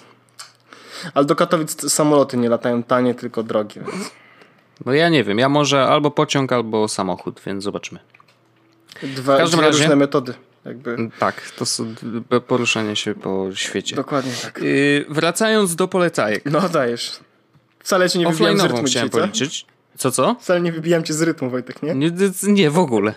Ale 1.15 1.25
do 1.25 1.37
Katowic 1.37 1.93
samoloty 1.93 2.37
nie 2.37 2.49
latają 2.49 2.83
tanie, 2.83 3.15
tylko 3.15 3.43
drogie. 3.43 3.81
Więc 3.93 4.11
Bo 4.81 4.93
ja 4.93 5.09
nie 5.09 5.25
wiem, 5.25 5.39
ja 5.39 5.49
może 5.49 5.85
albo 5.87 6.11
pociąg, 6.11 6.53
albo 6.53 6.89
samochód, 6.89 7.41
więc 7.47 7.65
zobaczymy. 7.65 8.01
dwa, 9.03 9.35
W 9.35 9.39
każdym 9.39 9.59
dwie 9.61 9.69
razie- 9.69 9.79
różne 9.83 9.97
metody. 9.97 10.35
Jakby. 10.65 11.11
Tak, 11.19 11.51
to 11.57 11.67
są 11.67 11.95
poruszanie 12.47 12.97
się 12.97 13.15
po 13.15 13.47
świecie. 13.55 13.97
Dokładnie 13.97 14.33
tak. 14.43 14.59
Yy, 14.63 15.05
wracając 15.09 15.77
do 15.77 15.89
polecajek. 15.89 16.43
No 16.45 16.69
dajesz. 16.69 17.21
Wcale 17.79 18.11
cię 18.11 18.19
nie 18.19 18.27
wybijam 18.29 18.59
z 18.59 18.63
rytmu 18.63 18.83
chciałem 18.85 19.09
dzisiaj, 19.09 19.11
policzyć. 19.11 19.67
Co, 19.99 20.11
co? 20.11 20.37
Wcale 20.41 20.61
nie 20.61 20.73
wybijam 20.73 21.03
cię 21.05 21.15
z 21.15 21.23
rytmu, 21.23 21.51
Wojtek, 21.51 21.83
nie? 21.83 21.95
Nie, 21.95 22.11
nie, 22.43 22.71
w 22.71 22.79
ogóle. 22.79 23.15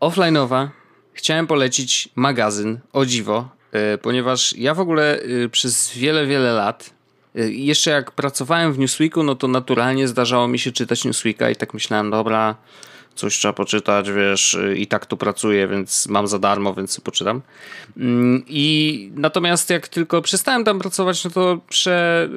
Offline'owa. 0.00 0.68
Chciałem 1.14 1.46
polecić 1.46 2.08
magazyn, 2.16 2.78
o 2.92 3.06
dziwo, 3.06 3.48
yy, 3.72 3.98
ponieważ 3.98 4.56
ja 4.56 4.74
w 4.74 4.80
ogóle 4.80 5.20
yy, 5.26 5.48
przez 5.48 5.96
wiele, 5.96 6.26
wiele 6.26 6.52
lat, 6.52 6.90
yy, 7.34 7.52
jeszcze 7.52 7.90
jak 7.90 8.10
pracowałem 8.10 8.72
w 8.72 8.78
Newsweeku, 8.78 9.22
no 9.22 9.34
to 9.34 9.48
naturalnie 9.48 10.08
zdarzało 10.08 10.48
mi 10.48 10.58
się 10.58 10.72
czytać 10.72 11.04
Newsweeka 11.04 11.50
i 11.50 11.56
tak 11.56 11.74
myślałem, 11.74 12.10
dobra, 12.10 12.56
coś 13.14 13.38
trzeba 13.38 13.52
poczytać, 13.52 14.10
wiesz, 14.10 14.58
i 14.76 14.86
tak 14.86 15.06
tu 15.06 15.16
pracuję, 15.16 15.68
więc 15.68 16.08
mam 16.08 16.26
za 16.26 16.38
darmo, 16.38 16.74
więc 16.74 17.00
poczytam. 17.00 17.42
Mm, 17.96 18.42
I 18.46 19.10
natomiast 19.14 19.70
jak 19.70 19.88
tylko 19.88 20.22
przestałem 20.22 20.64
tam 20.64 20.78
pracować, 20.78 21.24
no 21.24 21.30
to 21.30 21.58
prze, 21.68 22.28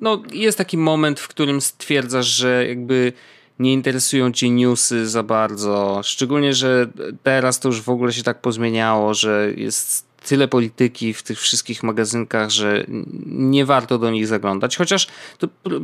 no 0.00 0.22
jest 0.32 0.58
taki 0.58 0.78
moment, 0.78 1.20
w 1.20 1.28
którym 1.28 1.60
stwierdzasz, 1.60 2.26
że 2.26 2.66
jakby 2.68 3.12
nie 3.58 3.72
interesują 3.72 4.32
cię 4.32 4.50
newsy 4.50 5.08
za 5.08 5.22
bardzo. 5.22 6.00
Szczególnie, 6.04 6.54
że 6.54 6.88
teraz 7.22 7.60
to 7.60 7.68
już 7.68 7.82
w 7.82 7.88
ogóle 7.88 8.12
się 8.12 8.22
tak 8.22 8.40
pozmieniało, 8.40 9.14
że 9.14 9.52
jest 9.56 10.06
tyle 10.26 10.48
polityki 10.48 11.14
w 11.14 11.22
tych 11.22 11.40
wszystkich 11.40 11.82
magazynkach, 11.82 12.50
że 12.50 12.84
nie 13.26 13.64
warto 13.64 13.98
do 13.98 14.10
nich 14.10 14.26
zaglądać. 14.26 14.76
Chociaż 14.76 15.06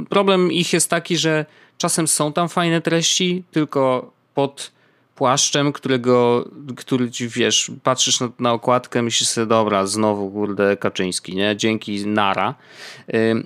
problem 0.08 0.52
ich 0.52 0.72
jest 0.72 0.90
taki, 0.90 1.16
że 1.16 1.46
czasem 1.78 2.08
są 2.08 2.32
tam 2.32 2.48
fajne 2.48 2.80
treści, 2.80 3.44
tylko 3.50 4.12
pod 4.34 4.72
płaszczem, 5.14 5.72
którego, 5.72 6.48
który 6.76 7.10
ci 7.10 7.28
wiesz, 7.28 7.70
patrzysz 7.82 8.20
na, 8.20 8.28
na 8.38 8.52
okładkę, 8.52 9.02
myślisz 9.02 9.28
sobie, 9.28 9.46
dobra, 9.46 9.86
znowu 9.86 10.30
kurde 10.30 10.76
Kaczyński, 10.76 11.36
nie? 11.36 11.56
Dzięki, 11.56 12.06
nara. 12.06 12.54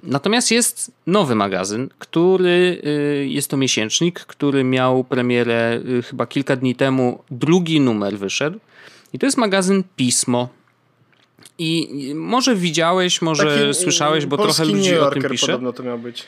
Natomiast 0.02 0.50
jest 0.50 0.92
nowy 1.07 1.35
magazyn, 1.35 1.88
który 1.98 2.83
y, 2.87 3.26
jest 3.29 3.50
to 3.50 3.57
miesięcznik, 3.57 4.20
który 4.20 4.64
miał 4.64 5.05
premierę 5.05 5.81
y, 5.98 6.02
chyba 6.02 6.26
kilka 6.26 6.57
dni 6.57 6.74
temu. 6.74 7.22
Drugi 7.31 7.81
numer 7.81 8.18
wyszedł. 8.18 8.59
I 9.12 9.18
to 9.18 9.26
jest 9.26 9.38
magazyn 9.38 9.85
Pismo. 9.96 10.48
I 11.59 11.88
y, 12.11 12.14
może 12.14 12.55
widziałeś, 12.55 13.22
może 13.22 13.59
Taki, 13.61 13.74
słyszałeś, 13.74 14.26
bo 14.26 14.37
trochę 14.37 14.64
ludzi 14.64 14.90
New 14.90 15.02
o 15.02 15.11
tym 15.11 15.22
pisze. 15.22 15.46
podobno 15.46 15.72
to 15.72 15.83
miał 15.83 15.98
być. 15.98 16.24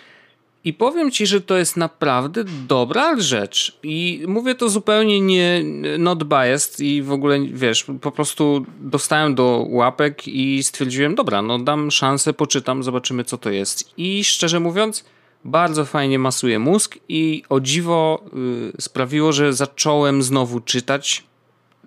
I 0.69 0.73
powiem 0.73 1.11
ci, 1.11 1.27
że 1.27 1.41
to 1.41 1.57
jest 1.57 1.77
naprawdę 1.77 2.45
dobra 2.45 3.21
rzecz. 3.21 3.79
I 3.83 4.25
mówię 4.27 4.55
to 4.55 4.69
zupełnie 4.69 5.21
nie 5.21 5.63
not 5.99 6.25
biased 6.25 6.81
i 6.81 7.03
w 7.03 7.13
ogóle, 7.13 7.41
wiesz, 7.41 7.87
po 8.01 8.13
prostu 8.13 8.67
dostałem 8.81 9.35
do 9.35 9.67
łapek 9.69 10.29
i 10.29 10.63
stwierdziłem, 10.63 11.15
dobra, 11.15 11.43
no 11.43 11.59
dam 11.59 11.91
szansę, 11.91 12.33
poczytam, 12.33 12.83
zobaczymy 12.83 13.25
co 13.25 13.39
to 13.39 13.51
jest. 13.51 13.93
I 13.97 14.25
szczerze 14.25 14.61
mówiąc, 14.61 15.05
bardzo 15.45 15.85
fajnie 15.85 16.19
masuje 16.19 16.59
mózg 16.59 16.99
i 17.09 17.43
o 17.49 17.61
dziwo 17.61 18.25
y, 18.79 18.83
sprawiło, 18.83 19.33
że 19.33 19.53
zacząłem 19.53 20.23
znowu 20.23 20.61
czytać 20.61 21.25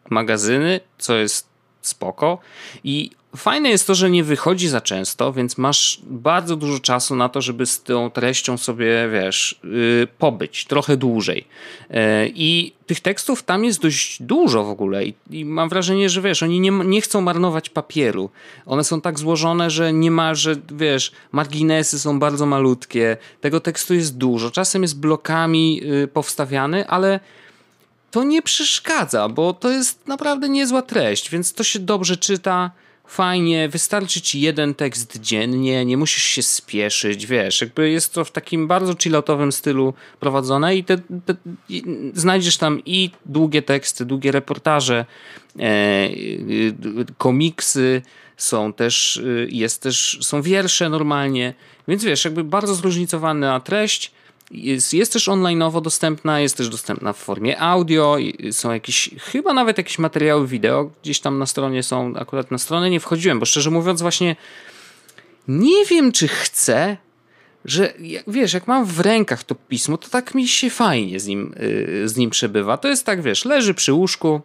magazyny, 0.10 0.80
co 0.98 1.16
jest 1.16 1.51
spoko. 1.82 2.40
I 2.84 3.10
fajne 3.36 3.70
jest 3.70 3.88
to, 3.88 3.96
że 3.96 4.10
nie 4.10 4.24
wychodzi 4.24 4.68
za 4.68 4.82
często, 4.82 5.34
więc 5.34 5.58
masz 5.58 6.02
bardzo 6.04 6.56
dużo 6.56 6.80
czasu 6.80 7.16
na 7.16 7.30
to, 7.30 7.42
żeby 7.42 7.66
z 7.66 7.84
tą 7.84 8.12
treścią 8.12 8.58
sobie, 8.58 9.10
wiesz, 9.12 9.60
yy, 9.64 10.08
pobyć 10.18 10.66
trochę 10.66 10.98
dłużej. 10.98 11.46
Yy, 11.90 11.98
I 12.36 12.74
tych 12.88 13.00
tekstów 13.00 13.44
tam 13.44 13.66
jest 13.66 13.82
dość 13.82 14.22
dużo 14.24 14.64
w 14.64 14.70
ogóle 14.70 15.06
I, 15.06 15.14
i, 15.30 15.46
mam 15.46 15.70
wrażenie, 15.70 16.10
że 16.10 16.22
wiesz, 16.22 16.44
oni 16.44 16.60
nie, 16.60 16.72
nie 16.72 17.02
chcą 17.02 17.22
marnować 17.22 17.70
papieru. 17.70 18.30
One 18.66 18.84
są 18.84 19.02
tak 19.02 19.20
złożone, 19.20 19.70
że 19.70 19.94
nie 19.94 20.12
ma, 20.12 20.36
że 20.36 20.56
wiesz, 20.72 21.12
marginesy 21.32 22.00
są 22.00 22.20
bardzo 22.20 22.46
malutkie, 22.46 23.18
tego 23.42 23.60
tekstu 23.60 23.94
jest 23.94 24.18
dużo, 24.18 24.52
czasem 24.52 24.82
jest 24.82 25.00
blokami 25.00 25.76
yy, 25.76 26.08
powstawiany, 26.08 26.88
ale 26.88 27.20
to 28.12 28.24
nie 28.24 28.42
przeszkadza, 28.42 29.30
bo 29.30 29.54
to 29.54 29.70
jest 29.70 30.08
naprawdę 30.08 30.50
niezła 30.50 30.82
treść, 30.82 31.30
więc 31.30 31.54
to 31.54 31.64
się 31.64 31.80
dobrze 31.80 32.18
czyta 32.18 32.72
fajnie, 33.12 33.70
wystarczy 33.70 34.22
ci 34.22 34.42
jeden 34.42 34.76
tekst 34.76 35.20
dziennie, 35.20 35.86
nie 35.86 35.98
musisz 35.98 36.24
się 36.24 36.44
spieszyć, 36.44 37.28
wiesz, 37.28 37.62
jakby 37.62 37.90
jest 37.90 38.14
to 38.14 38.26
w 38.26 38.32
takim 38.32 38.68
bardzo 38.68 38.96
chilloutowym 38.96 39.52
stylu 39.52 39.94
prowadzone 40.20 40.76
i 40.76 40.84
te, 40.84 40.98
te, 40.98 41.36
i 41.70 41.84
znajdziesz 42.14 42.58
tam 42.58 42.82
i 42.86 43.12
długie 43.26 43.62
teksty, 43.62 44.06
długie 44.06 44.32
reportaże, 44.32 45.06
e, 45.60 45.64
e 45.64 46.10
komiksy, 47.18 48.02
są 48.38 48.74
też, 48.74 49.18
e, 49.18 49.22
jest 49.50 49.82
też, 49.82 50.18
są 50.22 50.42
wiersze 50.42 50.90
normalnie, 50.90 51.54
więc 51.88 52.04
wiesz, 52.04 52.26
jakby 52.26 52.44
bardzo 52.44 52.76
zróżnicowana 52.76 53.60
treść, 53.60 54.12
jest, 54.52 54.94
jest 54.94 55.14
też 55.14 55.28
online'owo 55.28 55.82
dostępna, 55.82 56.40
jest 56.40 56.58
też 56.58 56.70
dostępna 56.70 57.14
w 57.14 57.18
formie 57.18 57.60
audio, 57.60 58.18
są 58.52 58.72
jakieś, 58.72 59.10
chyba 59.20 59.54
nawet 59.54 59.78
jakieś 59.78 60.00
materiały 60.00 60.48
wideo 60.48 60.92
gdzieś 61.04 61.20
tam 61.20 61.40
na 61.40 61.46
stronie 61.46 61.84
są, 61.84 62.14
akurat 62.16 62.52
na 62.52 62.58
stronę 62.58 62.90
nie 62.90 63.00
wchodziłem, 63.00 63.40
bo 63.40 63.46
szczerze 63.46 63.72
mówiąc 63.72 64.02
właśnie 64.02 64.36
nie 65.48 65.86
wiem 65.86 66.12
czy 66.12 66.28
chcę, 66.28 66.98
że 67.66 67.94
wiesz, 68.28 68.54
jak 68.54 68.68
mam 68.68 68.86
w 68.86 69.00
rękach 69.00 69.44
to 69.44 69.56
pismo, 69.56 69.98
to 69.98 70.10
tak 70.10 70.36
mi 70.36 70.48
się 70.48 70.70
fajnie 70.70 71.20
z 71.20 71.28
nim, 71.28 71.56
yy, 71.60 72.10
z 72.10 72.18
nim 72.18 72.30
przebywa. 72.30 72.78
To 72.78 72.88
jest 72.88 73.06
tak, 73.06 73.22
wiesz, 73.22 73.46
leży 73.46 73.74
przy 73.74 73.94
łóżku, 73.94 74.42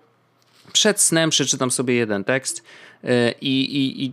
przed 0.72 1.00
snem 1.00 1.30
przeczytam 1.30 1.70
sobie 1.70 1.94
jeden 1.94 2.24
tekst 2.24 2.62
yy, 3.02 3.10
i, 3.40 4.04
i 4.04 4.12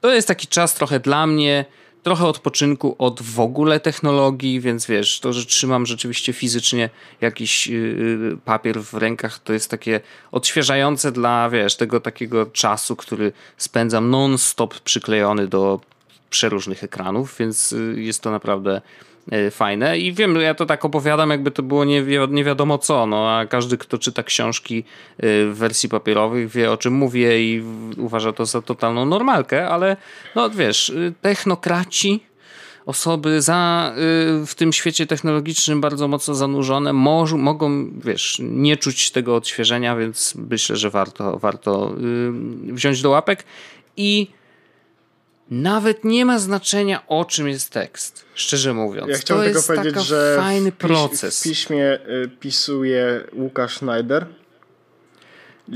to 0.00 0.14
jest 0.14 0.28
taki 0.28 0.46
czas 0.46 0.74
trochę 0.74 1.00
dla 1.00 1.26
mnie, 1.26 1.64
trochę 2.02 2.26
odpoczynku 2.26 2.96
od 2.98 3.22
w 3.22 3.40
ogóle 3.40 3.80
technologii, 3.80 4.60
więc 4.60 4.86
wiesz, 4.86 5.20
to, 5.20 5.32
że 5.32 5.46
trzymam 5.46 5.86
rzeczywiście 5.86 6.32
fizycznie 6.32 6.90
jakiś 7.20 7.66
yy, 7.66 8.36
papier 8.44 8.82
w 8.82 8.94
rękach, 8.94 9.38
to 9.38 9.52
jest 9.52 9.70
takie 9.70 10.00
odświeżające 10.32 11.12
dla, 11.12 11.50
wiesz, 11.50 11.76
tego 11.76 12.00
takiego 12.00 12.46
czasu, 12.46 12.96
który 12.96 13.32
spędzam 13.56 14.10
non-stop 14.10 14.80
przyklejony 14.80 15.46
do 15.48 15.80
przeróżnych 16.30 16.84
ekranów, 16.84 17.36
więc 17.38 17.70
yy, 17.70 18.02
jest 18.02 18.20
to 18.20 18.30
naprawdę 18.30 18.80
fajne. 19.50 19.98
I 19.98 20.12
wiem, 20.12 20.40
ja 20.40 20.54
to 20.54 20.66
tak 20.66 20.84
opowiadam, 20.84 21.30
jakby 21.30 21.50
to 21.50 21.62
było 21.62 21.84
nie, 21.84 22.02
wi 22.02 22.16
nie 22.28 22.44
wiadomo 22.44 22.78
co, 22.78 23.06
no 23.06 23.30
a 23.30 23.46
każdy, 23.46 23.78
kto 23.78 23.98
czyta 23.98 24.22
książki 24.22 24.78
e, 24.78 24.82
w 25.46 25.54
wersji 25.54 25.88
papierowych 25.88 26.50
wie 26.50 26.72
o 26.72 26.76
czym 26.76 26.94
mówię 26.94 27.42
i 27.42 27.62
uważa 27.96 28.32
to 28.32 28.46
za 28.46 28.62
totalną 28.62 29.04
normalkę, 29.04 29.68
ale 29.68 29.96
no 30.34 30.50
wiesz, 30.50 30.88
y, 30.88 31.14
technokraci, 31.20 32.20
osoby 32.86 33.42
za, 33.42 33.92
y, 34.42 34.46
w 34.46 34.54
tym 34.54 34.72
świecie 34.72 35.06
technologicznym 35.06 35.80
bardzo 35.80 36.08
mocno 36.08 36.34
zanurzone 36.34 36.92
mo 36.92 37.26
mogą, 37.36 37.90
wiesz, 38.04 38.38
nie 38.40 38.76
czuć 38.76 39.10
tego 39.10 39.36
odświeżenia, 39.36 39.96
więc 39.96 40.34
myślę, 40.50 40.76
że 40.76 40.90
warto, 40.90 41.38
warto 41.38 41.94
y, 42.68 42.72
wziąć 42.72 43.02
do 43.02 43.10
łapek 43.10 43.44
i 43.96 44.26
nawet 45.50 46.04
nie 46.04 46.24
ma 46.24 46.38
znaczenia, 46.38 47.06
o 47.06 47.24
czym 47.24 47.48
jest 47.48 47.72
tekst, 47.72 48.24
szczerze 48.34 48.74
mówiąc. 48.74 49.08
Ja 49.08 49.16
chciałbym 49.16 49.52
to 49.54 49.60
tylko 49.60 49.74
powiedzieć, 49.74 50.04
że 50.04 50.36
fajny 50.40 50.72
proces. 50.72 51.40
W 51.40 51.42
piśmie 51.42 51.98
y, 52.08 52.30
pisuje 52.40 53.24
Łukasz 53.32 53.76
Schneider, 53.76 54.26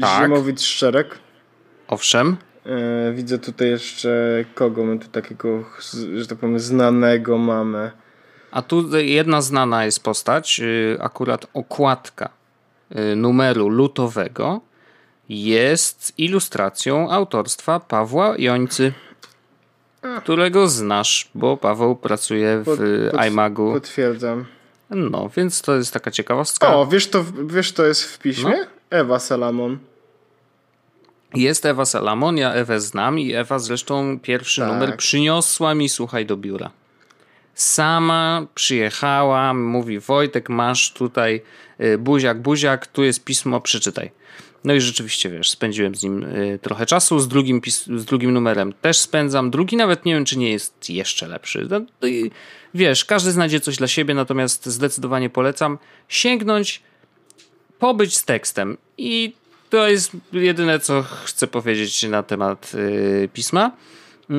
tak. 0.01 0.25
Zimowicz 0.25 0.61
Szczerek. 0.61 1.19
Owszem. 1.89 2.37
Y, 3.11 3.15
widzę 3.15 3.39
tutaj 3.39 3.69
jeszcze 3.71 4.45
kogo 4.55 4.85
my 4.85 4.99
tu 4.99 5.09
takiego, 5.09 5.65
że 6.17 6.27
tak 6.27 6.39
powiem, 6.39 6.61
znanego 6.61 7.39
mamy. 7.39 7.91
A 8.51 8.63
tu 8.63 8.99
jedna 8.99 9.43
znana 9.43 9.85
jest 9.85 10.03
postać, 10.03 10.61
y, 10.61 10.99
akurat 11.01 11.47
okładka 11.55 12.29
numeru 13.17 13.69
lutowego 13.69 14.61
jest 15.29 16.13
ilustracją 16.19 17.11
autorstwa 17.11 17.81
Pawła 17.81 18.35
Jońcy 18.39 18.93
którego 20.19 20.69
znasz, 20.69 21.29
bo 21.35 21.57
Paweł 21.57 21.97
pracuje 21.97 22.59
w 22.59 22.65
pod, 22.65 22.79
pod, 23.11 23.27
iMagu. 23.27 23.73
Potwierdzam. 23.73 24.45
No, 24.91 25.31
więc 25.37 25.63
to 25.63 25.77
jest 25.77 25.93
taka 25.93 26.11
ciekawostka. 26.11 26.77
O, 26.77 26.87
wiesz 26.87 27.07
to, 27.11 27.25
wiesz 27.47 27.73
to 27.73 27.87
jest 27.87 28.05
w 28.05 28.19
piśmie? 28.19 28.51
No. 28.51 28.67
Ewa 28.91 29.19
Salamon. 29.19 29.79
Jest 31.35 31.67
Ewa 31.67 31.85
Salamon, 31.85 32.37
ja 32.37 32.53
Ewę 32.53 32.81
znam 32.81 33.19
i 33.19 33.33
Ewa 33.33 33.59
zresztą 33.59 34.19
pierwszy 34.23 34.61
tak. 34.61 34.71
numer 34.73 34.97
przyniosła 34.97 35.75
mi, 35.75 35.89
słuchaj, 35.89 36.27
do 36.27 36.37
biura. 36.37 36.71
Sama 37.55 38.47
przyjechała, 38.55 39.55
mówi 39.55 39.99
Wojtek, 39.99 40.49
masz 40.49 40.93
tutaj 40.93 41.43
y, 41.81 41.99
buziak, 41.99 42.41
buziak, 42.41 42.87
tu 42.87 43.05
jest 43.05 43.25
pismo, 43.25 43.61
przeczytaj. 43.61 44.11
No 44.67 44.75
i 44.75 44.81
rzeczywiście, 44.81 45.31
wiesz, 45.31 45.51
spędziłem 45.51 45.95
z 45.95 46.03
nim 46.03 46.23
y, 46.23 46.59
trochę 46.63 46.87
czasu, 46.87 47.19
z 47.21 47.29
drugim, 47.29 47.61
z 47.97 48.05
drugim 48.05 48.33
numerem 48.33 48.73
też 48.73 48.99
spędzam. 48.99 49.51
Drugi 49.51 49.77
nawet 49.77 50.05
nie 50.05 50.15
wiem, 50.15 50.25
czy 50.25 50.39
nie 50.39 50.51
jest 50.51 50.91
jeszcze 50.91 51.29
lepszy. 51.29 51.69
No, 51.71 51.81
wiesz, 52.75 53.05
każdy 53.05 53.33
znajdzie 53.33 53.61
coś 53.61 53.77
dla 53.77 53.89
siebie, 53.89 54.15
natomiast 54.15 54.67
zdecydowanie 54.67 55.31
polecam 55.31 55.79
sięgnąć, 56.09 56.83
pobyć 57.79 58.17
z 58.17 58.25
tekstem. 58.25 58.77
I 58.99 59.33
to 59.71 59.89
jest 59.89 60.11
jedyne, 60.33 60.81
co 60.81 61.03
chcę 61.25 61.47
powiedzieć 61.47 62.03
na 62.03 62.23
temat 62.23 62.73
yy, 62.75 63.29
pisma. 63.33 63.73
Yy, 64.29 64.37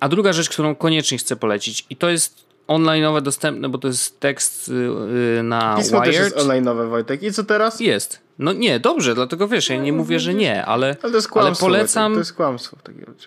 a 0.00 0.08
druga 0.08 0.32
rzecz, 0.32 0.48
którą 0.48 0.74
koniecznie 0.74 1.18
chcę 1.18 1.36
polecić, 1.36 1.86
i 1.90 1.96
to 1.96 2.08
jest 2.08 2.44
online'owe 2.68 3.22
dostępne, 3.22 3.68
bo 3.68 3.78
to 3.78 3.88
jest 3.88 4.20
tekst 4.20 4.68
yy, 4.68 5.42
na 5.42 5.76
Pismo 5.76 6.00
Wired. 6.00 6.16
też 6.16 6.24
jest 6.24 6.48
online'owe, 6.48 6.88
Wojtek. 6.88 7.22
I 7.22 7.32
co 7.32 7.44
teraz? 7.44 7.80
Jest. 7.80 8.27
No 8.38 8.52
nie, 8.52 8.80
dobrze, 8.80 9.14
dlatego 9.14 9.48
wiesz, 9.48 9.68
ja 9.68 9.76
nie 9.76 9.92
mówię, 9.92 10.20
że 10.20 10.34
nie, 10.34 10.64
ale, 10.64 10.86
ale, 10.86 10.94
to 10.94 11.16
jest 11.16 11.28
kłamstwo, 11.28 11.66
ale 11.66 11.74
polecam. 11.74 12.12
To 12.12 12.18
jest 12.18 12.32
kłamstwo. 12.32 12.76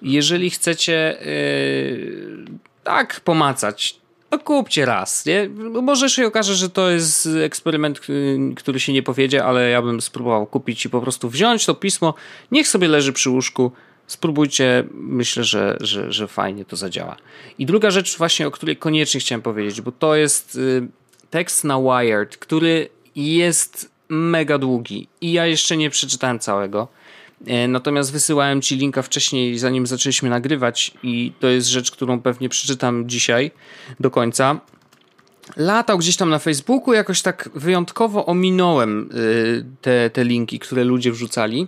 jeżeli 0.02 0.50
chcecie 0.50 1.18
yy, 1.26 2.46
tak 2.84 3.20
pomacać, 3.20 4.02
to 4.30 4.40
kupcie 4.40 4.86
raz. 4.86 5.26
Nie? 5.26 5.50
Może 5.82 6.10
się 6.10 6.28
okaże, 6.28 6.56
że 6.56 6.70
to 6.70 6.90
jest 6.90 7.30
eksperyment, 7.44 8.02
który 8.56 8.80
się 8.80 8.94
nie 8.94 9.04
powiedzie, 9.04 9.46
ale 9.46 9.70
ja 9.70 9.82
bym 9.82 10.02
spróbował 10.02 10.46
kupić 10.46 10.86
i 10.86 10.90
po 10.90 11.02
prostu 11.02 11.30
wziąć 11.30 11.66
to 11.66 11.76
pismo, 11.76 12.14
niech 12.52 12.68
sobie 12.68 12.88
leży 12.88 13.14
przy 13.14 13.30
łóżku, 13.30 13.72
spróbujcie, 14.08 14.84
myślę, 14.94 15.44
że, 15.44 15.78
że, 15.80 16.12
że 16.12 16.28
fajnie 16.28 16.66
to 16.66 16.76
zadziała. 16.76 17.16
I 17.58 17.66
druga 17.66 17.92
rzecz 17.92 18.18
właśnie, 18.18 18.48
o 18.48 18.52
której 18.52 18.78
koniecznie 18.78 19.20
chciałem 19.20 19.42
powiedzieć, 19.42 19.82
bo 19.82 19.92
to 19.92 20.16
jest 20.16 20.56
y, 20.56 20.88
tekst 21.30 21.64
na 21.64 21.80
Wired, 21.82 22.38
który 22.38 22.90
jest 23.16 23.92
mega 24.12 24.58
długi 24.58 25.08
i 25.22 25.32
ja 25.32 25.46
jeszcze 25.46 25.78
nie 25.78 25.90
przeczytałem 25.90 26.40
całego. 26.40 26.88
E, 27.48 27.68
natomiast 27.68 28.12
wysyłałem 28.12 28.62
ci 28.62 28.76
linka 28.76 29.02
wcześniej, 29.02 29.58
zanim 29.58 29.88
zaczęliśmy 29.88 30.30
nagrywać, 30.30 30.92
i 31.04 31.34
to 31.40 31.48
jest 31.48 31.68
rzecz, 31.68 31.92
którą 31.92 32.22
pewnie 32.22 32.50
przeczytam 32.50 33.10
dzisiaj 33.10 33.52
do 34.00 34.12
końca. 34.12 34.60
Latał 35.58 35.98
gdzieś 35.98 36.18
tam 36.18 36.30
na 36.30 36.40
Facebooku, 36.40 36.94
jakoś 36.94 37.22
tak 37.22 37.50
wyjątkowo 37.56 38.26
ominąłem 38.26 39.10
y, 39.16 39.66
te, 39.82 40.10
te 40.10 40.24
linki, 40.24 40.60
które 40.60 40.84
ludzie 40.84 41.12
wrzucali, 41.12 41.68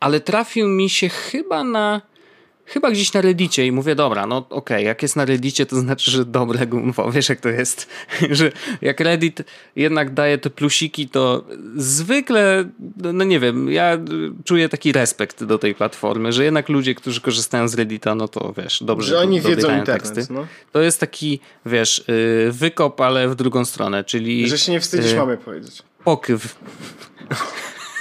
ale 0.00 0.20
trafił 0.20 0.68
mi 0.68 0.90
się 0.90 1.08
chyba 1.08 1.64
na 1.64 2.00
chyba 2.68 2.90
gdzieś 2.90 3.12
na 3.12 3.20
Reddicie 3.20 3.66
i 3.66 3.72
mówię, 3.72 3.94
dobra, 3.94 4.26
no 4.26 4.36
okej, 4.36 4.50
okay, 4.50 4.82
jak 4.82 5.02
jest 5.02 5.16
na 5.16 5.24
Reddicie, 5.24 5.66
to 5.66 5.76
znaczy, 5.76 6.10
że 6.10 6.24
dobre 6.24 6.66
gumbo, 6.66 7.12
wiesz 7.12 7.28
jak 7.28 7.40
to 7.40 7.48
jest, 7.48 7.88
że 8.30 8.52
jak 8.82 9.00
Reddit 9.00 9.42
jednak 9.76 10.14
daje 10.14 10.38
te 10.38 10.50
plusiki, 10.50 11.08
to 11.08 11.44
zwykle, 11.76 12.68
no 12.96 13.24
nie 13.24 13.40
wiem, 13.40 13.70
ja 13.70 13.98
czuję 14.44 14.68
taki 14.68 14.92
respekt 14.92 15.44
do 15.44 15.58
tej 15.58 15.74
platformy, 15.74 16.32
że 16.32 16.44
jednak 16.44 16.68
ludzie, 16.68 16.94
którzy 16.94 17.20
korzystają 17.20 17.68
z 17.68 17.74
Reddita, 17.74 18.14
no 18.14 18.28
to 18.28 18.54
wiesz, 18.56 18.82
dobrze 18.82 19.08
Że 19.08 19.18
oni 19.18 19.40
wiedzą 19.40 19.78
internet, 19.78 19.86
teksty. 19.86 20.26
No. 20.30 20.46
To 20.72 20.80
jest 20.80 21.00
taki, 21.00 21.40
wiesz, 21.66 21.98
y, 22.08 22.48
wykop, 22.52 23.00
ale 23.00 23.28
w 23.28 23.34
drugą 23.34 23.64
stronę, 23.64 24.04
czyli... 24.04 24.48
Że 24.48 24.58
się 24.58 24.72
nie 24.72 24.80
wstydzisz, 24.80 25.12
y, 25.12 25.16
mamy 25.16 25.36
powiedzieć. 25.36 25.82
Pokyw. 26.04 26.58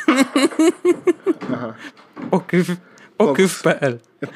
Aha. 1.53 1.73
Pokyw. 2.31 2.67
Pokyw.pl 3.17 3.99
e, 4.21 4.27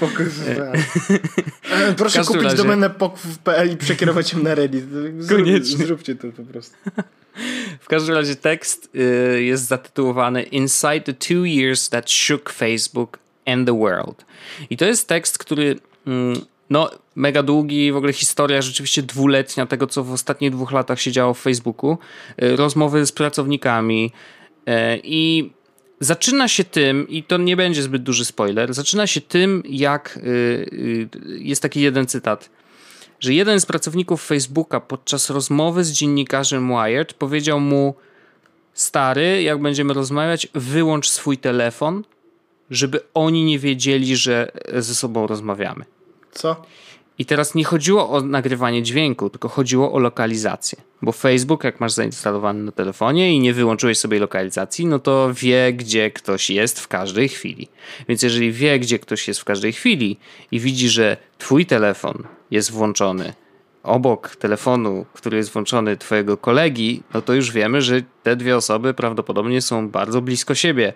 Proszę 1.98 2.24
kupić 2.24 2.44
razie... 2.44 2.58
domenę 2.58 2.90
pokyw.pl 2.90 3.72
i 3.72 3.78
przekierować 3.78 4.34
ją 4.34 4.44
na 4.44 4.56
Reddit. 4.56 4.86
Koniecznie. 5.30 5.86
Zróbcie 5.86 6.16
to 6.16 6.28
po 6.28 6.44
prostu. 6.44 6.76
W 7.80 7.88
każdym 7.88 8.16
razie 8.16 8.36
tekst 8.36 8.90
y, 8.96 9.44
jest 9.44 9.68
zatytułowany 9.68 10.44
Inside 10.44 11.02
the 11.02 11.14
two 11.14 11.46
years 11.46 11.90
that 11.90 12.12
shook 12.12 12.50
Facebook 12.50 13.20
and 13.46 13.68
the 13.68 13.80
world. 13.80 14.26
I 14.70 14.78
to 14.78 14.86
jest 14.86 15.08
tekst, 15.08 15.38
który 15.38 15.80
mm, 16.08 16.42
no, 16.70 16.90
mega 17.16 17.44
długi, 17.44 17.92
w 17.92 17.96
ogóle 17.96 18.14
historia 18.14 18.62
rzeczywiście 18.62 19.04
dwuletnia 19.04 19.66
tego, 19.66 19.88
co 19.88 20.04
w 20.04 20.12
ostatnich 20.12 20.52
dwóch 20.52 20.72
latach 20.72 21.02
się 21.02 21.12
działo 21.12 21.34
w 21.34 21.40
Facebooku. 21.40 21.98
Y, 22.44 22.56
rozmowy 22.56 23.06
z 23.06 23.12
pracownikami 23.12 24.12
y, 24.68 24.72
i 25.04 25.52
zaczyna 26.02 26.48
się 26.48 26.64
tym, 26.64 27.08
i 27.10 27.24
to 27.24 27.38
nie 27.38 27.58
będzie 27.58 27.84
zbyt 27.84 28.04
duży 28.04 28.26
spoiler, 28.26 28.74
zaczyna 28.74 29.08
się 29.08 29.22
tym, 29.22 29.64
jak 29.66 30.20
y, 30.24 31.10
jest 31.40 31.62
taki 31.62 31.82
jeden 31.82 32.08
cytat, 32.08 32.50
że 33.20 33.34
jeden 33.34 33.60
z 33.60 33.66
pracowników 33.66 34.26
Facebooka 34.26 34.80
podczas 34.80 35.30
rozmowy 35.30 35.84
z 35.84 35.92
dziennikarzem 35.92 36.70
Wired 36.70 37.14
powiedział 37.14 37.60
mu: 37.60 37.96
Stary, 38.74 39.44
jak 39.44 39.62
będziemy 39.62 39.94
rozmawiać, 39.94 40.48
wyłącz 40.54 41.10
swój 41.10 41.38
telefon, 41.38 42.04
żeby 42.72 43.00
oni 43.14 43.44
nie 43.44 43.60
wiedzieli, 43.60 44.16
że 44.16 44.52
ze 44.74 44.96
sobą 44.96 45.28
rozmawiamy. 45.28 45.86
Co? 46.32 46.66
I 47.22 47.26
teraz 47.26 47.56
nie 47.56 47.64
chodziło 47.64 48.10
o 48.10 48.22
nagrywanie 48.22 48.84
dźwięku, 48.84 49.30
tylko 49.30 49.50
chodziło 49.50 49.94
o 49.94 50.00
lokalizację. 50.00 50.82
Bo 51.02 51.12
Facebook, 51.12 51.64
jak 51.64 51.80
masz 51.80 51.92
zainstalowany 51.92 52.64
na 52.64 52.72
telefonie 52.72 53.34
i 53.34 53.40
nie 53.40 53.54
wyłączyłeś 53.54 53.98
sobie 53.98 54.20
lokalizacji, 54.20 54.86
no 54.86 55.00
to 55.00 55.30
wie, 55.34 55.74
gdzie 55.74 56.12
ktoś 56.12 56.50
jest 56.50 56.80
w 56.80 56.88
każdej 56.88 57.30
chwili. 57.30 57.68
Więc 58.08 58.24
jeżeli 58.24 58.52
wie, 58.52 58.80
gdzie 58.80 59.00
ktoś 59.00 59.28
jest 59.28 59.40
w 59.40 59.44
każdej 59.44 59.74
chwili 59.74 60.18
i 60.52 60.60
widzi, 60.60 60.90
że 60.90 61.18
twój 61.38 61.66
telefon 61.66 62.24
jest 62.52 62.72
włączony 62.72 63.34
obok 63.84 64.36
telefonu, 64.36 65.06
który 65.14 65.38
jest 65.38 65.52
włączony 65.52 65.98
twojego 65.98 66.38
kolegi, 66.38 67.04
no 67.14 67.22
to 67.22 67.34
już 67.34 67.52
wiemy, 67.52 67.82
że 67.82 68.02
te 68.24 68.36
dwie 68.36 68.58
osoby 68.58 68.94
prawdopodobnie 68.94 69.62
są 69.62 69.90
bardzo 69.90 70.22
blisko 70.22 70.56
siebie. 70.56 70.94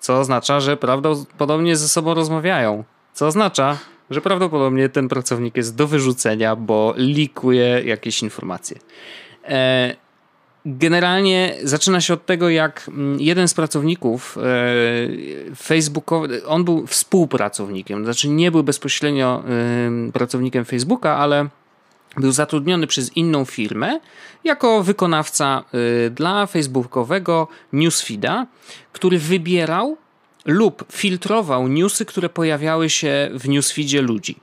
Co 0.00 0.18
oznacza, 0.18 0.60
że 0.60 0.76
prawdopodobnie 0.76 1.76
ze 1.76 1.88
sobą 1.88 2.14
rozmawiają. 2.14 2.84
Co 3.12 3.26
oznacza, 3.26 3.78
że 4.10 4.20
prawdopodobnie 4.20 4.88
ten 4.88 5.08
pracownik 5.08 5.56
jest 5.56 5.76
do 5.76 5.86
wyrzucenia, 5.86 6.56
bo 6.56 6.94
likuje 6.96 7.82
jakieś 7.84 8.22
informacje. 8.22 8.78
E, 9.44 9.96
generalnie 10.66 11.54
zaczyna 11.62 12.00
się 12.00 12.14
od 12.14 12.26
tego, 12.26 12.48
jak 12.48 12.88
mm, 12.88 13.20
jeden 13.20 13.48
z 13.48 13.54
pracowników 13.54 14.38
e, 14.38 15.54
Facebookowy, 15.56 16.46
on 16.46 16.64
był 16.64 16.86
współpracownikiem, 16.86 18.04
znaczy 18.04 18.28
nie 18.28 18.50
był 18.50 18.62
bezpośrednio 18.62 19.42
pracownikiem 20.12 20.64
Facebooka, 20.64 21.16
ale 21.16 21.48
był 22.16 22.32
zatrudniony 22.32 22.86
przez 22.86 23.16
inną 23.16 23.44
firmę 23.44 24.00
jako 24.44 24.82
wykonawca 24.82 25.64
e, 26.06 26.10
dla 26.10 26.46
facebookowego 26.46 27.48
newsfeeda, 27.72 28.46
który 28.92 29.18
wybierał 29.18 29.96
lub 30.46 30.84
filtrował 30.92 31.68
newsy, 31.68 32.04
które 32.04 32.28
pojawiały 32.28 32.90
się 32.90 33.30
w 33.34 33.48
newsfeedzie 33.48 34.02
ludzi. 34.02 34.36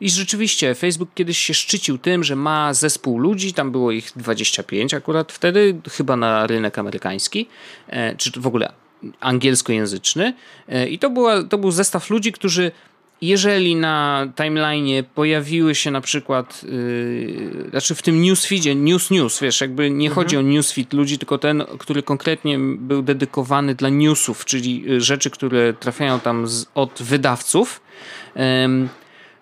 I 0.00 0.10
rzeczywiście 0.10 0.74
Facebook 0.74 1.10
kiedyś 1.14 1.38
się 1.38 1.54
szczycił 1.54 1.98
tym, 1.98 2.24
że 2.24 2.36
ma 2.36 2.74
zespół 2.74 3.18
ludzi, 3.18 3.54
tam 3.54 3.72
było 3.72 3.92
ich 3.92 4.12
25 4.16 4.94
akurat 4.94 5.32
wtedy, 5.32 5.80
chyba 5.90 6.16
na 6.16 6.46
rynek 6.46 6.78
amerykański, 6.78 7.48
e, 7.88 8.16
czy 8.16 8.40
w 8.40 8.46
ogóle 8.46 8.72
angielskojęzyczny. 9.20 10.34
E, 10.68 10.88
I 10.88 10.98
to, 10.98 11.10
była, 11.10 11.42
to 11.42 11.58
był 11.58 11.70
zestaw 11.70 12.10
ludzi, 12.10 12.32
którzy 12.32 12.72
jeżeli 13.22 13.76
na 13.76 14.26
timeline 14.36 15.04
pojawiły 15.14 15.74
się 15.74 15.90
na 15.90 16.00
przykład, 16.00 16.64
yy, 16.64 17.70
znaczy 17.70 17.94
w 17.94 18.02
tym 18.02 18.22
newsfeedzie, 18.22 18.74
news 18.74 19.10
news, 19.10 19.40
wiesz, 19.40 19.60
jakby 19.60 19.90
nie 19.90 20.08
mhm. 20.08 20.14
chodzi 20.14 20.36
o 20.36 20.42
newsfeed 20.42 20.92
ludzi, 20.92 21.18
tylko 21.18 21.38
ten, 21.38 21.64
który 21.78 22.02
konkretnie 22.02 22.58
był 22.58 23.02
dedykowany 23.02 23.74
dla 23.74 23.88
newsów, 23.88 24.44
czyli 24.44 24.92
y, 24.92 25.00
rzeczy, 25.00 25.30
które 25.30 25.72
trafiają 25.72 26.20
tam 26.20 26.48
z, 26.48 26.66
od 26.74 27.02
wydawców, 27.02 27.80
yy, 28.36 28.42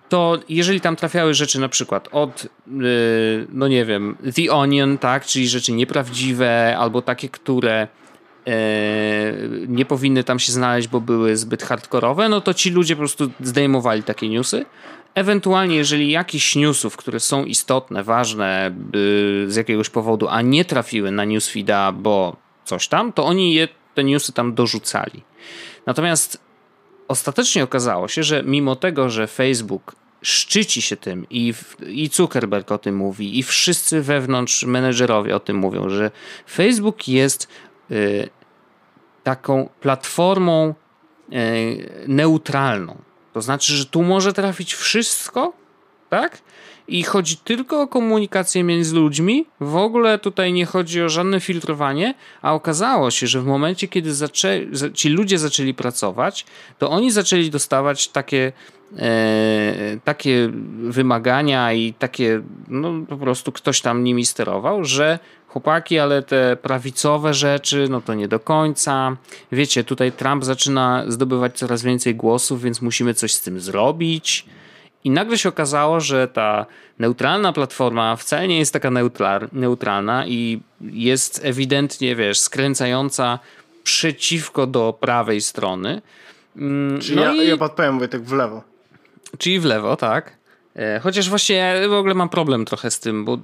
to 0.09 0.38
jeżeli 0.49 0.81
tam 0.81 0.97
trafiały 0.97 1.35
rzeczy 1.35 1.61
na 1.61 1.69
przykład 1.69 2.09
od, 2.12 2.47
yy, 2.66 3.47
no 3.53 3.69
nie 3.69 3.85
wiem, 3.85 4.16
The 4.37 4.53
Onion, 4.53 4.99
tak, 4.99 5.27
czyli 5.27 5.49
rzeczy 5.49 5.73
nieprawdziwe, 5.73 6.77
albo 6.79 7.03
takie, 7.03 7.29
które 7.29 7.88
nie 9.68 9.85
powinny 9.85 10.24
tam 10.24 10.38
się 10.38 10.53
znaleźć, 10.53 10.88
bo 10.88 11.00
były 11.00 11.37
zbyt 11.37 11.62
hardkorowe, 11.62 12.29
no 12.29 12.40
to 12.40 12.55
ci 12.55 12.70
ludzie 12.70 12.96
po 12.96 12.98
prostu 12.98 13.31
zdejmowali 13.40 14.03
takie 14.03 14.29
newsy. 14.29 14.66
Ewentualnie, 15.14 15.76
jeżeli 15.76 16.11
jakiś 16.11 16.57
newsów, 16.57 16.96
które 16.96 17.20
są 17.20 17.44
istotne, 17.44 18.05
ważne 18.05 18.74
z 19.46 19.57
jakiegoś 19.57 19.90
powodu, 19.90 20.29
a 20.29 20.42
nie 20.42 20.64
trafiły 20.64 21.11
na 21.11 21.24
newsfeeda, 21.24 21.92
bo 21.92 22.37
coś 22.64 22.88
tam, 22.88 23.12
to 23.12 23.24
oni 23.24 23.55
je, 23.55 23.68
te 23.94 24.05
newsy 24.05 24.33
tam 24.33 24.55
dorzucali. 24.55 25.22
Natomiast 25.87 26.40
ostatecznie 27.09 27.64
okazało 27.64 28.09
się, 28.09 28.22
że 28.22 28.42
mimo 28.42 28.76
tego, 28.76 29.11
że 29.11 29.26
Facebook 29.26 29.94
szczyci 30.22 30.83
się 30.83 30.96
tym 30.96 31.26
i, 31.31 31.55
i 31.87 32.09
Zuckerberg 32.12 32.72
o 32.72 32.79
tym 32.79 32.96
mówi, 32.96 33.38
i 33.38 33.42
wszyscy 33.42 34.03
wewnątrz 34.03 34.64
menedżerowie 34.64 35.37
o 35.37 35.40
tym 35.40 35.57
mówią, 35.57 35.88
że 35.88 36.11
Facebook 36.50 37.09
jest 37.09 37.48
taką 39.22 39.68
platformą 39.81 40.74
y, 41.33 42.05
neutralną. 42.09 42.96
To 43.33 43.42
znaczy, 43.42 43.72
że 43.72 43.87
tu 43.87 44.03
może 44.03 44.33
trafić 44.33 44.74
wszystko, 44.74 45.53
tak? 46.09 46.38
I 46.88 47.03
chodzi 47.03 47.37
tylko 47.37 47.83
o 47.83 47.88
komunikację 47.88 48.64
między 48.64 48.94
ludźmi. 48.94 49.46
W 49.61 49.76
ogóle 49.76 50.18
tutaj 50.18 50.53
nie 50.53 50.66
chodzi 50.66 51.03
o 51.03 51.09
żadne 51.09 51.40
filtrowanie, 51.40 52.14
a 52.42 52.55
okazało 52.55 53.11
się, 53.11 53.26
że 53.26 53.40
w 53.40 53.46
momencie, 53.46 53.88
kiedy 53.88 54.14
zaczę... 54.14 54.61
ci 54.94 55.09
ludzie 55.09 55.38
zaczęli 55.38 55.74
pracować, 55.74 56.46
to 56.79 56.90
oni 56.90 57.11
zaczęli 57.11 57.50
dostawać 57.50 58.09
takie, 58.09 58.53
takie 60.05 60.50
wymagania 60.83 61.72
i 61.72 61.94
takie, 61.94 62.42
no 62.68 62.92
po 63.09 63.16
prostu 63.16 63.53
ktoś 63.53 63.81
tam 63.81 64.05
nimi 64.05 64.26
sterował, 64.26 64.85
że 64.85 65.18
chłopaki, 65.48 65.98
ale 65.98 66.22
te 66.22 66.57
prawicowe 66.57 67.35
rzeczy, 67.35 67.87
no 67.90 68.00
to 68.00 68.14
nie 68.14 68.29
do 68.29 68.40
końca. 68.40 69.16
Wiecie, 69.53 69.85
tutaj 69.85 70.12
Trump 70.12 70.44
zaczyna 70.44 71.05
zdobywać 71.09 71.59
coraz 71.59 71.83
więcej 71.83 72.14
głosów, 72.14 72.62
więc 72.62 72.83
musimy 72.83 73.14
coś 73.14 73.33
z 73.33 73.42
tym 73.42 73.61
zrobić. 73.61 74.46
I 75.05 75.11
nagle 75.11 75.38
się 75.38 75.48
okazało, 75.48 76.00
że 76.00 76.29
ta 76.29 76.66
neutralna 76.98 77.53
platforma 77.53 78.16
wcale 78.16 78.48
nie 78.48 78.59
jest 78.59 78.72
taka 78.72 78.90
neutralna 79.53 80.26
i 80.26 80.61
jest 80.83 81.40
ewidentnie, 81.44 82.16
wiesz, 82.16 82.40
skręcająca 82.40 83.38
przeciwko 83.83 84.66
do 84.66 84.98
prawej 85.00 85.40
strony. 85.40 86.03
Mm, 86.57 87.00
Czyli 87.00 87.16
no 87.16 87.22
ja, 87.22 87.42
i... 87.42 87.48
ja 87.48 87.57
podpowiem, 87.57 87.94
mówię 87.94 88.09
tak 88.09 88.22
w 88.22 88.33
lewo. 88.33 88.69
Czyli 89.38 89.61
w 89.61 89.64
lewo, 89.64 89.97
tak. 89.97 90.40
E, 90.77 91.01
chociaż 91.01 91.29
właśnie 91.29 91.57
ja 91.57 91.88
w 91.88 91.93
ogóle 91.93 92.14
mam 92.14 92.29
problem 92.29 92.64
trochę 92.64 92.90
z 92.90 93.01
tym, 93.01 93.25
bo 93.25 93.38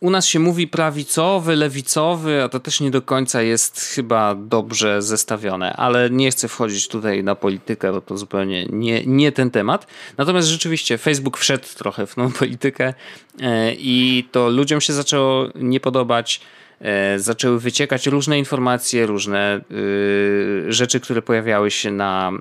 u 0.00 0.10
nas 0.10 0.26
się 0.26 0.38
mówi 0.38 0.68
prawicowy, 0.68 1.56
lewicowy, 1.56 2.42
a 2.42 2.48
to 2.48 2.60
też 2.60 2.80
nie 2.80 2.90
do 2.90 3.02
końca 3.02 3.42
jest 3.42 3.80
chyba 3.80 4.34
dobrze 4.34 5.02
zestawione, 5.02 5.72
ale 5.72 6.10
nie 6.10 6.30
chcę 6.30 6.48
wchodzić 6.48 6.88
tutaj 6.88 7.24
na 7.24 7.34
politykę, 7.34 7.92
bo 7.92 8.00
to 8.00 8.18
zupełnie 8.18 8.66
nie, 8.66 9.06
nie 9.06 9.32
ten 9.32 9.50
temat. 9.50 9.86
Natomiast 10.18 10.48
rzeczywiście 10.48 10.98
Facebook 10.98 11.38
wszedł 11.38 11.66
trochę 11.76 12.06
w 12.06 12.14
tą 12.14 12.32
politykę 12.40 12.94
e, 13.40 13.74
i 13.74 14.28
to 14.32 14.48
ludziom 14.48 14.80
się 14.80 14.92
zaczęło 14.92 15.46
nie 15.54 15.80
podobać. 15.80 16.40
E, 16.80 17.18
zaczęły 17.18 17.60
wyciekać 17.60 18.06
różne 18.06 18.38
informacje, 18.38 19.06
różne 19.06 19.60
y, 19.70 20.64
rzeczy, 20.68 21.00
które 21.00 21.22
pojawiały 21.22 21.70
się 21.70 21.90
na 21.90 22.32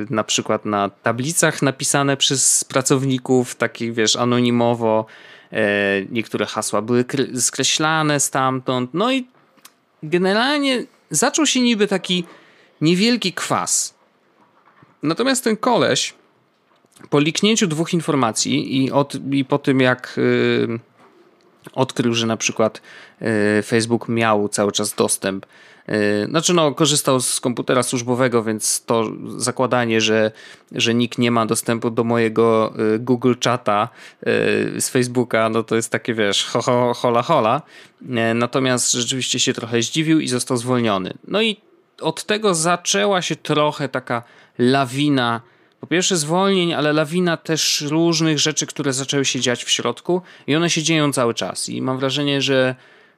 y, 0.00 0.06
na 0.10 0.24
przykład 0.24 0.64
na 0.64 0.88
tablicach 0.88 1.62
napisane 1.62 2.16
przez 2.16 2.64
pracowników, 2.64 3.54
takich 3.54 3.94
wiesz, 3.94 4.16
anonimowo. 4.16 5.06
E, 5.52 5.62
niektóre 6.10 6.46
hasła 6.46 6.82
były 6.82 7.04
skreślane 7.36 8.20
stamtąd. 8.20 8.90
No 8.94 9.12
i 9.12 9.26
generalnie 10.02 10.84
zaczął 11.10 11.46
się 11.46 11.60
niby 11.60 11.86
taki 11.86 12.24
niewielki 12.80 13.32
kwas. 13.32 13.94
Natomiast 15.02 15.44
ten 15.44 15.56
koleś 15.56 16.14
po 17.10 17.20
liknięciu 17.20 17.66
dwóch 17.66 17.94
informacji 17.94 18.84
i, 18.84 18.90
od, 18.90 19.14
i 19.32 19.44
po 19.44 19.58
tym 19.58 19.80
jak 19.80 20.14
y, 20.18 20.89
odkrył, 21.72 22.14
że 22.14 22.26
na 22.26 22.36
przykład 22.36 22.82
e, 23.20 23.62
Facebook 23.62 24.08
miał 24.08 24.48
cały 24.48 24.72
czas 24.72 24.94
dostęp. 24.94 25.46
E, 25.86 26.26
znaczy, 26.26 26.54
no, 26.54 26.74
korzystał 26.74 27.20
z 27.20 27.40
komputera 27.40 27.82
służbowego, 27.82 28.42
więc 28.42 28.84
to 28.84 29.04
zakładanie, 29.36 30.00
że, 30.00 30.32
że 30.72 30.94
nikt 30.94 31.18
nie 31.18 31.30
ma 31.30 31.46
dostępu 31.46 31.90
do 31.90 32.04
mojego 32.04 32.72
e, 32.94 32.98
Google 32.98 33.34
Chata 33.44 33.88
z 34.78 34.88
Facebooka, 34.88 35.48
no 35.48 35.62
to 35.62 35.76
jest 35.76 35.90
takie, 35.90 36.14
wiesz, 36.14 36.44
ho, 36.44 36.62
ho, 36.62 36.94
hola, 36.94 37.22
hola. 37.22 37.62
Natomiast 38.34 38.92
rzeczywiście 38.92 39.40
się 39.40 39.52
trochę 39.52 39.82
zdziwił 39.82 40.20
i 40.20 40.28
został 40.28 40.56
zwolniony. 40.56 41.14
No 41.28 41.42
i 41.42 41.56
od 42.00 42.24
tego 42.24 42.54
zaczęła 42.54 43.22
się 43.22 43.36
trochę 43.36 43.88
taka 43.88 44.22
lawina 44.58 45.40
po 45.80 45.86
pierwsze 45.86 46.16
zwolnień, 46.16 46.74
ale 46.74 46.92
lawina 46.92 47.36
też 47.36 47.80
różnych 47.80 48.38
rzeczy, 48.38 48.66
które 48.66 48.92
zaczęły 48.92 49.24
się 49.24 49.40
dziać 49.40 49.64
w 49.64 49.70
środku 49.70 50.22
i 50.46 50.56
one 50.56 50.70
się 50.70 50.82
dzieją 50.82 51.12
cały 51.12 51.34
czas. 51.34 51.68
I 51.68 51.82
mam 51.82 51.98
wrażenie, 51.98 52.42
że 52.42 52.74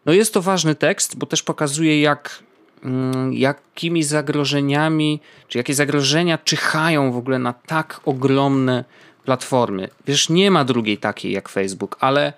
no 0.07 0.13
jest 0.13 0.35
to 0.35 0.43
ważny 0.43 0.75
tekst, 0.75 1.19
bo 1.19 1.27
też 1.27 1.43
pokazuje, 1.43 2.01
jak 2.01 2.43
mm, 2.85 3.33
jakimi 3.33 4.03
zagrożeniami, 4.03 5.21
czy 5.49 5.59
jakie 5.59 5.75
zagrożenia 5.75 6.39
czyhają 6.39 7.13
w 7.13 7.17
ogóle 7.17 7.39
na 7.39 7.53
tak 7.53 8.01
ogromne 8.05 8.85
platformy. 9.25 9.89
Wiesz, 10.07 10.29
nie 10.29 10.51
ma 10.51 10.65
drugiej 10.65 10.99
takiej 10.99 11.33
jak 11.33 11.49
Facebook, 11.49 11.97
ale 12.01 12.33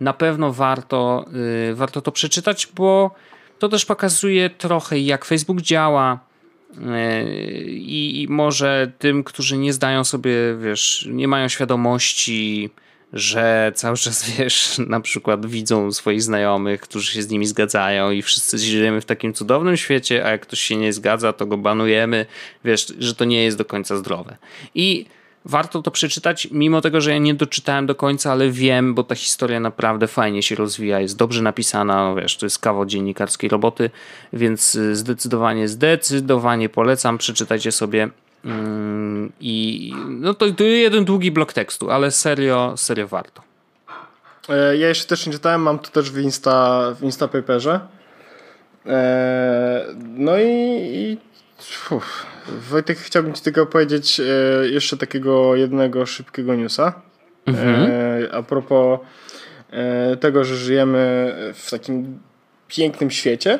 na 0.00 0.12
pewno 0.12 0.52
warto, 0.52 1.24
yy, 1.68 1.74
warto 1.74 2.00
to 2.00 2.12
przeczytać, 2.12 2.68
bo 2.74 3.10
to 3.58 3.68
też 3.68 3.84
pokazuje 3.84 4.50
trochę 4.50 4.98
jak 4.98 5.24
Facebook 5.24 5.60
działa, 5.60 6.27
i, 7.68 8.22
I, 8.22 8.28
może 8.28 8.92
tym, 8.98 9.24
którzy 9.24 9.58
nie 9.58 9.72
zdają 9.72 10.04
sobie, 10.04 10.32
wiesz, 10.60 11.08
nie 11.10 11.28
mają 11.28 11.48
świadomości, 11.48 12.70
że 13.12 13.72
cały 13.74 13.96
czas, 13.96 14.30
wiesz, 14.38 14.78
na 14.78 15.00
przykład 15.00 15.46
widzą 15.46 15.92
swoich 15.92 16.22
znajomych, 16.22 16.80
którzy 16.80 17.12
się 17.12 17.22
z 17.22 17.30
nimi 17.30 17.46
zgadzają 17.46 18.10
i 18.10 18.22
wszyscy 18.22 18.58
żyjemy 18.58 19.00
w 19.00 19.04
takim 19.04 19.34
cudownym 19.34 19.76
świecie, 19.76 20.24
a 20.24 20.30
jak 20.30 20.40
ktoś 20.40 20.60
się 20.60 20.76
nie 20.76 20.92
zgadza, 20.92 21.32
to 21.32 21.46
go 21.46 21.58
banujemy, 21.58 22.26
wiesz, 22.64 22.94
że 22.98 23.14
to 23.14 23.24
nie 23.24 23.44
jest 23.44 23.58
do 23.58 23.64
końca 23.64 23.96
zdrowe. 23.96 24.36
I 24.74 25.06
warto 25.44 25.82
to 25.82 25.90
przeczytać, 25.90 26.48
mimo 26.50 26.80
tego, 26.80 27.00
że 27.00 27.10
ja 27.10 27.18
nie 27.18 27.34
doczytałem 27.34 27.86
do 27.86 27.94
końca, 27.94 28.32
ale 28.32 28.50
wiem, 28.50 28.94
bo 28.94 29.04
ta 29.04 29.14
historia 29.14 29.60
naprawdę 29.60 30.06
fajnie 30.06 30.42
się 30.42 30.54
rozwija, 30.54 31.00
jest 31.00 31.16
dobrze 31.16 31.42
napisana, 31.42 31.96
no 31.96 32.14
wiesz, 32.14 32.36
to 32.36 32.46
jest 32.46 32.58
kawał 32.58 32.86
dziennikarskiej 32.86 33.50
roboty, 33.50 33.90
więc 34.32 34.78
zdecydowanie, 34.92 35.68
zdecydowanie 35.68 36.68
polecam, 36.68 37.18
przeczytajcie 37.18 37.72
sobie 37.72 38.08
mm, 38.44 39.32
i 39.40 39.92
no 40.08 40.34
to, 40.34 40.52
to 40.52 40.64
jeden 40.64 41.04
długi 41.04 41.30
blok 41.30 41.52
tekstu, 41.52 41.90
ale 41.90 42.10
serio, 42.10 42.74
serio 42.76 43.08
warto. 43.08 43.42
E, 44.48 44.76
ja 44.76 44.88
jeszcze 44.88 45.06
też 45.06 45.26
nie 45.26 45.32
czytałem, 45.32 45.62
mam 45.62 45.78
to 45.78 45.90
też 45.90 46.10
w 46.10 46.18
Insta, 46.18 46.86
w 47.00 47.02
Instapaperze. 47.02 47.80
E, 48.86 49.84
no 50.16 50.38
i, 50.38 50.46
i 50.94 51.18
uf, 51.90 52.26
Wojtek, 52.70 52.98
chciałbym 52.98 53.34
Ci 53.34 53.42
tylko 53.42 53.66
powiedzieć 53.66 54.20
e, 54.20 54.24
jeszcze 54.68 54.96
takiego 54.96 55.56
jednego 55.56 56.06
szybkiego 56.06 56.54
newsa. 56.54 57.02
Mhm. 57.46 57.90
E, 57.90 58.34
a 58.34 58.42
propos 58.42 59.00
e, 59.70 60.16
tego, 60.16 60.44
że 60.44 60.56
żyjemy 60.56 61.34
w 61.54 61.70
takim 61.70 62.18
pięknym 62.68 63.10
świecie. 63.10 63.58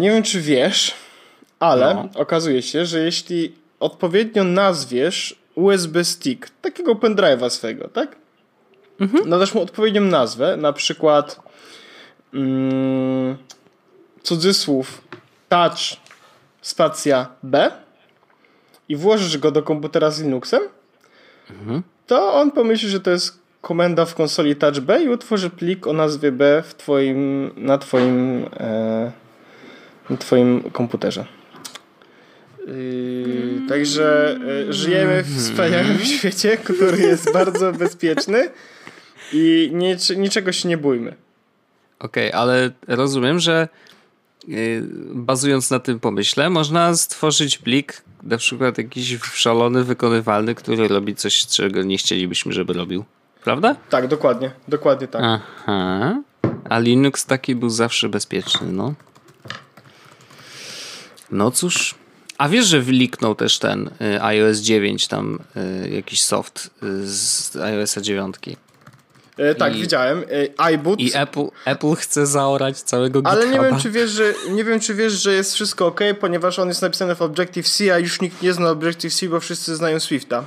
Nie 0.00 0.10
wiem, 0.10 0.22
czy 0.22 0.40
wiesz, 0.40 0.94
ale 1.58 1.94
no. 1.94 2.20
okazuje 2.20 2.62
się, 2.62 2.86
że 2.86 2.98
jeśli 3.00 3.54
odpowiednio 3.80 4.44
nazwiesz 4.44 5.40
USB 5.54 6.04
stick, 6.04 6.50
takiego 6.62 6.94
pendrive'a 6.94 7.50
swego, 7.50 7.88
tak? 7.88 8.16
Mhm. 9.00 9.28
Nadasz 9.28 9.54
mu 9.54 9.62
odpowiednią 9.62 10.00
nazwę, 10.00 10.56
na 10.56 10.72
przykład 10.72 11.40
mm, 12.34 13.36
cudzysłów 14.22 15.02
touch 15.48 15.96
spacja 16.62 17.26
B 17.42 17.70
i 18.88 18.96
włożysz 18.96 19.38
go 19.38 19.50
do 19.50 19.62
komputera 19.62 20.10
z 20.10 20.22
Linuxem, 20.22 20.62
mhm. 21.50 21.82
to 22.06 22.34
on 22.34 22.50
pomyśli, 22.50 22.88
że 22.88 23.00
to 23.00 23.10
jest 23.10 23.40
komenda 23.60 24.04
w 24.04 24.14
konsoli 24.14 24.56
Touch 24.56 24.80
B 24.80 25.02
i 25.02 25.08
utworzy 25.08 25.50
plik 25.50 25.86
o 25.86 25.92
nazwie 25.92 26.32
B 26.32 26.62
w 26.66 26.74
twoim, 26.74 27.50
na 27.56 27.78
twoim 27.78 28.46
e, 28.60 29.12
na 30.10 30.16
twoim 30.16 30.62
komputerze. 30.72 31.26
Yy, 32.66 33.60
także 33.68 34.38
e, 34.68 34.72
żyjemy 34.72 35.22
w 35.22 35.36
wspaniałym 35.36 35.98
świecie, 36.18 36.56
który 36.56 36.98
jest 36.98 37.32
bardzo 37.32 37.72
bezpieczny 37.72 38.50
i 39.32 39.70
nic, 39.72 40.10
niczego 40.10 40.52
się 40.52 40.68
nie 40.68 40.76
bójmy. 40.76 41.14
Okej, 41.98 42.28
okay, 42.28 42.40
ale 42.40 42.70
rozumiem, 42.88 43.38
że 43.38 43.68
bazując 45.14 45.70
na 45.70 45.78
tym 45.78 46.00
pomyśle, 46.00 46.50
można 46.50 46.96
stworzyć 46.96 47.58
plik, 47.58 48.02
na 48.22 48.36
przykład 48.36 48.78
jakiś 48.78 49.18
szalony, 49.22 49.84
wykonywalny, 49.84 50.54
który 50.54 50.88
robi 50.88 51.14
coś, 51.14 51.46
czego 51.46 51.82
nie 51.82 51.98
chcielibyśmy, 51.98 52.52
żeby 52.52 52.72
robił. 52.72 53.04
Prawda? 53.44 53.76
Tak, 53.90 54.08
dokładnie. 54.08 54.50
Dokładnie 54.68 55.08
tak. 55.08 55.22
Aha. 55.24 56.22
A 56.68 56.78
Linux 56.78 57.26
taki 57.26 57.54
był 57.54 57.70
zawsze 57.70 58.08
bezpieczny, 58.08 58.72
no. 58.72 58.94
No 61.30 61.50
cóż. 61.50 61.94
A 62.38 62.48
wiesz, 62.48 62.66
że 62.66 62.80
wyliknął 62.80 63.34
też 63.34 63.58
ten 63.58 63.90
y, 64.00 64.22
iOS 64.22 64.58
9, 64.58 65.08
tam 65.08 65.38
y, 65.84 65.90
jakiś 65.90 66.22
soft 66.22 66.70
z 67.04 67.56
iOS 67.56 67.96
9. 67.96 68.36
E, 69.40 69.54
tak, 69.54 69.76
I, 69.76 69.80
widziałem. 69.80 70.18
E, 70.18 70.60
iBoot. 70.60 71.00
I 71.00 71.10
Apple, 71.14 71.46
Apple 71.64 71.94
chce 71.94 72.26
zaorać 72.26 72.80
całego 72.80 73.20
Ale 73.24 73.48
nie 73.48 73.60
wiem, 73.60 73.78
czy 73.78 73.90
wiesz, 73.90 74.10
że, 74.10 74.34
nie 74.50 74.64
wiem, 74.64 74.80
czy 74.80 74.94
wiesz, 74.94 75.12
że 75.12 75.32
jest 75.32 75.54
wszystko 75.54 75.86
ok, 75.86 76.00
ponieważ 76.20 76.58
on 76.58 76.68
jest 76.68 76.82
napisany 76.82 77.14
w 77.14 77.22
Objective-C, 77.22 77.94
a 77.94 77.98
już 77.98 78.20
nikt 78.20 78.42
nie 78.42 78.52
zna 78.52 78.70
Objective-C, 78.70 79.28
bo 79.28 79.40
wszyscy 79.40 79.76
znają 79.76 80.00
Swifta. 80.00 80.44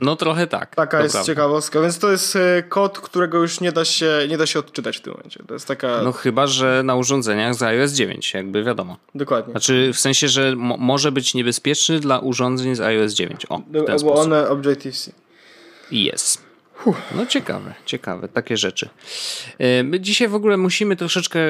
No 0.00 0.16
trochę 0.16 0.46
tak. 0.46 0.74
Taka 0.74 1.02
jest 1.02 1.12
prawda. 1.12 1.26
ciekawostka, 1.26 1.80
więc 1.80 1.98
to 1.98 2.10
jest 2.10 2.36
e, 2.36 2.62
kod, 2.62 2.98
którego 2.98 3.38
już 3.38 3.60
nie 3.60 3.72
da, 3.72 3.84
się, 3.84 4.10
nie 4.28 4.38
da 4.38 4.46
się 4.46 4.58
odczytać 4.58 4.96
w 4.96 5.00
tym 5.00 5.12
momencie. 5.12 5.40
To 5.46 5.54
jest 5.54 5.66
taka... 5.66 6.02
No 6.02 6.12
chyba, 6.12 6.46
że 6.46 6.82
na 6.84 6.96
urządzeniach 6.96 7.54
z 7.54 7.62
iOS 7.62 7.92
9, 7.92 8.34
jakby 8.34 8.64
wiadomo. 8.64 8.96
Dokładnie. 9.14 9.50
Znaczy 9.50 9.90
w 9.94 10.00
sensie, 10.00 10.28
że 10.28 10.54
może 10.56 11.12
być 11.12 11.34
niebezpieczny 11.34 12.00
dla 12.00 12.18
urządzeń 12.18 12.74
z 12.74 12.80
iOS 12.80 13.12
9. 13.12 13.46
O, 13.48 13.58
w 13.58 13.72
ten 13.72 13.84
Bo 13.86 13.98
sposób. 13.98 14.18
one 14.18 14.48
Objective-C. 14.48 15.12
Jest. 15.90 16.43
No 17.14 17.26
ciekawe, 17.26 17.74
ciekawe, 17.86 18.28
takie 18.28 18.56
rzeczy. 18.56 18.88
E, 19.58 19.82
my 19.82 20.00
dzisiaj 20.00 20.28
w 20.28 20.34
ogóle 20.34 20.56
musimy 20.56 20.96
troszeczkę 20.96 21.40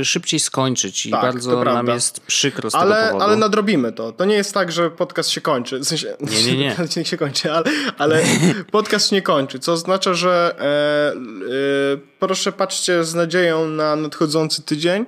e, 0.00 0.04
szybciej 0.04 0.40
skończyć 0.40 1.06
i 1.06 1.10
tak, 1.10 1.22
bardzo 1.22 1.64
nam 1.64 1.86
jest 1.86 2.20
przykro 2.20 2.70
z 2.70 2.74
ale, 2.74 2.94
tego 2.94 3.06
powodu. 3.06 3.24
Ale 3.24 3.36
nadrobimy 3.36 3.92
to. 3.92 4.12
To 4.12 4.24
nie 4.24 4.34
jest 4.34 4.54
tak, 4.54 4.72
że 4.72 4.90
podcast 4.90 5.30
się 5.30 5.40
kończy. 5.40 5.78
W 5.78 5.84
sensie, 5.84 6.16
nie, 6.20 6.42
nie, 6.42 6.56
nie. 6.56 6.76
nie 6.96 7.04
się 7.04 7.16
kończy, 7.16 7.52
ale, 7.52 7.64
ale 7.98 8.22
podcast 8.70 9.10
się 9.10 9.16
nie 9.16 9.22
kończy, 9.22 9.58
co 9.58 9.72
oznacza, 9.72 10.14
że 10.14 10.54
e, 10.58 11.12
e, 11.12 11.96
proszę 12.18 12.52
patrzcie 12.52 13.04
z 13.04 13.14
nadzieją 13.14 13.68
na 13.68 13.96
nadchodzący 13.96 14.62
tydzień. 14.62 15.06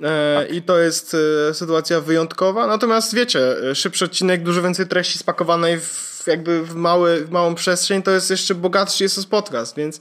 E, 0.00 0.36
tak. 0.38 0.54
I 0.54 0.62
to 0.62 0.78
jest 0.78 1.16
sytuacja 1.52 2.00
wyjątkowa. 2.00 2.66
Natomiast 2.66 3.14
wiecie, 3.14 3.40
szybszy 3.74 4.04
odcinek, 4.04 4.42
dużo 4.42 4.62
więcej 4.62 4.86
treści 4.86 5.18
spakowanej 5.18 5.80
w 5.80 6.09
jakby 6.26 6.62
w, 6.62 6.74
mały, 6.74 7.24
w 7.24 7.30
małą 7.30 7.54
przestrzeń, 7.54 8.02
to 8.02 8.10
jest 8.10 8.30
jeszcze 8.30 8.54
bogatszy 8.54 9.04
jest 9.04 9.28
podcast, 9.28 9.76
więc, 9.76 10.00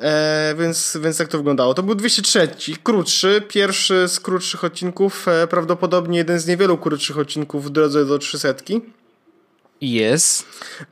e, 0.00 0.54
więc, 0.58 0.98
więc 1.02 1.18
tak 1.18 1.28
to 1.28 1.38
wyglądało. 1.38 1.74
To 1.74 1.82
był 1.82 1.94
203, 1.94 2.48
krótszy, 2.82 3.42
pierwszy 3.48 4.08
z 4.08 4.20
krótszych 4.20 4.64
odcinków, 4.64 5.28
e, 5.28 5.46
prawdopodobnie 5.46 6.18
jeden 6.18 6.40
z 6.40 6.46
niewielu 6.46 6.78
krótszych 6.78 7.18
odcinków 7.18 7.64
w 7.64 7.70
drodze 7.70 8.04
do 8.04 8.18
300. 8.18 8.54
Jest. 9.80 10.46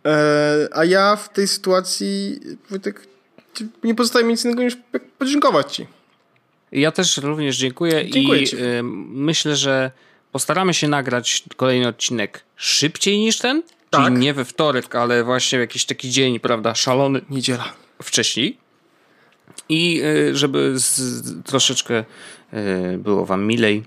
E, 0.07 0.69
a 0.73 0.85
ja 0.85 1.17
w 1.17 1.33
tej 1.33 1.49
sytuacji 1.49 2.41
Wojtek, 2.71 3.07
nie 3.85 3.95
pozostaje 3.95 4.25
mi 4.25 4.33
nic 4.33 4.45
innego 4.45 4.63
niż 4.63 4.77
podziękować 5.19 5.75
Ci. 5.75 5.87
Ja 6.73 6.93
też 6.93 7.17
również 7.17 7.57
dziękuję, 7.57 8.11
dziękuję 8.11 8.43
i 8.43 8.55
y, 8.55 8.83
myślę, 9.09 9.57
że 9.57 9.91
postaramy 10.33 10.75
się 10.75 10.89
nagrać 10.89 11.45
kolejny 11.57 11.89
odcinek 11.89 12.45
szybciej 12.57 13.19
niż 13.19 13.39
ten, 13.39 13.63
tak. 13.91 14.05
Czyli 14.05 14.17
nie 14.17 14.35
we 14.35 14.45
wtorek, 14.45 14.95
ale 14.95 15.25
właśnie 15.25 15.59
w 15.59 15.61
jakiś 15.61 15.85
taki 15.85 16.11
dzień, 16.11 16.41
prawda, 16.41 16.75
szalony. 16.75 17.21
Niedziela. 17.31 17.73
Wcześniej. 18.03 18.59
I 19.69 20.03
y, 20.05 20.37
żeby 20.37 20.79
z, 20.79 21.45
troszeczkę 21.45 22.05
y, 22.95 22.99
było 22.99 23.27
wam 23.27 23.47
milej, 23.47 23.85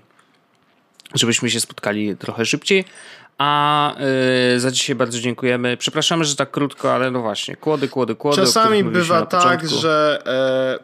żebyśmy 1.14 1.50
się 1.50 1.60
spotkali 1.60 2.16
trochę 2.16 2.46
szybciej. 2.46 2.84
A 3.40 3.94
y, 4.56 4.60
za 4.60 4.70
dzisiaj 4.70 4.96
bardzo 4.96 5.20
dziękujemy. 5.20 5.76
Przepraszamy, 5.76 6.24
że 6.24 6.36
tak 6.36 6.50
krótko, 6.50 6.94
ale 6.94 7.10
no 7.10 7.20
właśnie, 7.20 7.56
kłody, 7.56 7.88
kłody, 7.88 8.14
kłody. 8.14 8.36
Czasami 8.36 8.84
bywa 8.84 9.26
tak, 9.26 9.68
że 9.68 10.22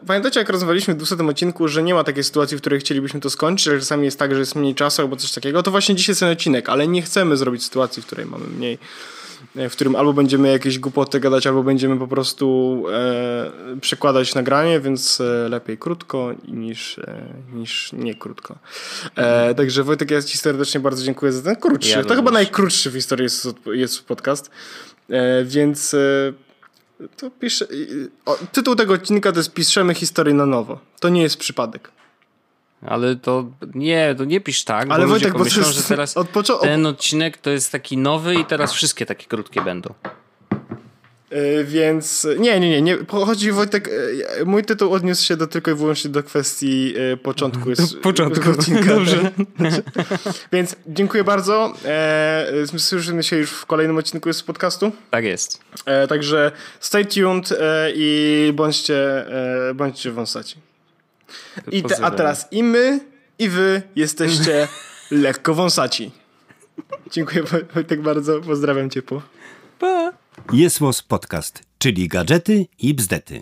e, 0.01 0.05
pamiętacie 0.05 0.39
jak 0.39 0.49
rozmawialiśmy 0.49 0.93
w 0.93 0.97
200 0.97 1.15
odcinku, 1.15 1.67
że 1.67 1.83
nie 1.83 1.93
ma 1.93 2.03
takiej 2.03 2.23
sytuacji, 2.23 2.57
w 2.57 2.61
której 2.61 2.79
chcielibyśmy 2.79 3.19
to 3.19 3.29
skończyć, 3.29 3.65
że 3.65 3.79
czasami 3.79 4.05
jest 4.05 4.19
tak, 4.19 4.33
że 4.33 4.39
jest 4.39 4.55
mniej 4.55 4.75
czasu 4.75 5.01
albo 5.01 5.15
coś 5.15 5.31
takiego. 5.31 5.63
To 5.63 5.71
właśnie 5.71 5.95
dzisiaj 5.95 6.11
jest 6.11 6.19
ten 6.19 6.29
odcinek, 6.29 6.69
ale 6.69 6.87
nie 6.87 7.01
chcemy 7.01 7.37
zrobić 7.37 7.63
sytuacji, 7.63 8.03
w 8.03 8.05
której 8.05 8.25
mamy 8.25 8.47
mniej 8.47 8.79
w 9.69 9.71
którym 9.71 9.95
albo 9.95 10.13
będziemy 10.13 10.51
jakieś 10.51 10.79
głupoty 10.79 11.19
gadać, 11.19 11.47
albo 11.47 11.63
będziemy 11.63 11.97
po 11.97 12.07
prostu 12.07 12.83
e, 12.93 13.51
przekładać 13.81 14.35
nagranie, 14.35 14.79
więc 14.79 15.21
e, 15.21 15.49
lepiej 15.49 15.77
krótko 15.77 16.31
niż, 16.47 16.99
e, 16.99 17.23
niż 17.53 17.93
nie 17.93 18.15
krótko. 18.15 18.57
E, 19.15 19.55
także 19.55 19.83
Wojtek, 19.83 20.11
ja 20.11 20.21
Ci 20.21 20.37
serdecznie 20.37 20.79
bardzo 20.79 21.03
dziękuję 21.03 21.31
za 21.31 21.41
ten 21.41 21.55
krótszy. 21.55 21.89
Ja 21.89 22.03
to 22.03 22.15
chyba 22.15 22.31
najkrótszy 22.31 22.91
w 22.91 22.93
historii 22.93 23.23
jest, 23.23 23.47
jest 23.65 24.05
podcast. 24.05 24.51
E, 25.09 25.43
więc 25.45 25.93
e, 25.93 26.33
to 27.17 27.31
pisze, 27.31 27.67
o, 28.25 28.37
tytuł 28.51 28.75
tego 28.75 28.93
odcinka 28.93 29.31
to 29.31 29.39
jest 29.39 29.53
Piszemy 29.53 29.93
historię 29.93 30.33
na 30.33 30.45
nowo. 30.45 30.79
To 30.99 31.09
nie 31.09 31.21
jest 31.21 31.37
przypadek. 31.37 31.91
Ale 32.81 33.15
to 33.15 33.45
nie, 33.75 34.15
to 34.17 34.25
nie 34.25 34.41
pisz 34.41 34.63
tak, 34.63 34.87
Ale 34.89 35.03
bo 35.03 35.09
Wojtek, 35.09 35.33
ludzie 35.33 35.37
pomyślą, 35.37 35.73
że 35.73 35.83
teraz 35.83 36.15
ten 36.61 36.85
odcinek 36.85 37.37
to 37.37 37.49
jest 37.49 37.71
taki 37.71 37.97
nowy 37.97 38.35
i 38.35 38.45
teraz 38.45 38.73
wszystkie 38.73 39.05
takie 39.05 39.25
krótkie 39.25 39.61
będą. 39.61 39.93
E, 41.29 41.63
więc 41.63 42.27
nie, 42.39 42.59
nie, 42.59 42.69
nie, 42.69 42.81
nie. 42.81 42.97
Chodzi 43.07 43.51
Wojtek, 43.51 43.89
e, 44.39 44.45
mój 44.45 44.63
tytuł 44.63 44.93
odniósł 44.93 45.25
się 45.25 45.37
do, 45.37 45.47
tylko 45.47 45.71
i 45.71 45.73
wyłącznie 45.73 46.09
do 46.11 46.23
kwestii 46.23 46.93
e, 47.13 47.17
początku. 47.17 47.69
Jest, 47.69 47.99
początku, 48.11 48.49
odcinka, 48.49 48.85
dobrze. 48.85 49.31
więc 50.53 50.75
dziękuję 50.87 51.23
bardzo. 51.23 51.73
E, 51.85 52.47
słyszymy 52.77 53.23
się 53.23 53.37
już 53.37 53.51
w 53.51 53.65
kolejnym 53.65 53.97
odcinku 53.97 54.33
z 54.33 54.43
podcastu. 54.43 54.91
Tak 55.11 55.25
jest. 55.25 55.59
E, 55.85 56.07
także 56.07 56.51
stay 56.79 57.05
tuned 57.05 57.51
e, 57.51 57.91
i 57.95 58.51
bądźcie, 58.55 59.25
bądźcie 59.75 60.11
wąsaci. 60.11 60.55
I 61.71 61.83
te, 61.83 62.05
a 62.05 62.11
teraz 62.11 62.47
i 62.51 62.63
my, 62.63 62.99
i 63.39 63.49
wy 63.49 63.81
jesteście 63.95 64.67
lekko 65.11 65.53
wąsaci. 65.53 66.11
Dziękuję 67.11 67.43
Wojtek 67.73 68.01
bardzo, 68.01 68.41
pozdrawiam 68.41 68.89
ciepło. 68.89 69.21
Pa! 69.79 70.13
Jest 70.53 70.79
Podcast, 71.07 71.63
czyli 71.77 72.07
gadżety 72.07 72.65
i 72.79 72.93
bzdety. 72.93 73.41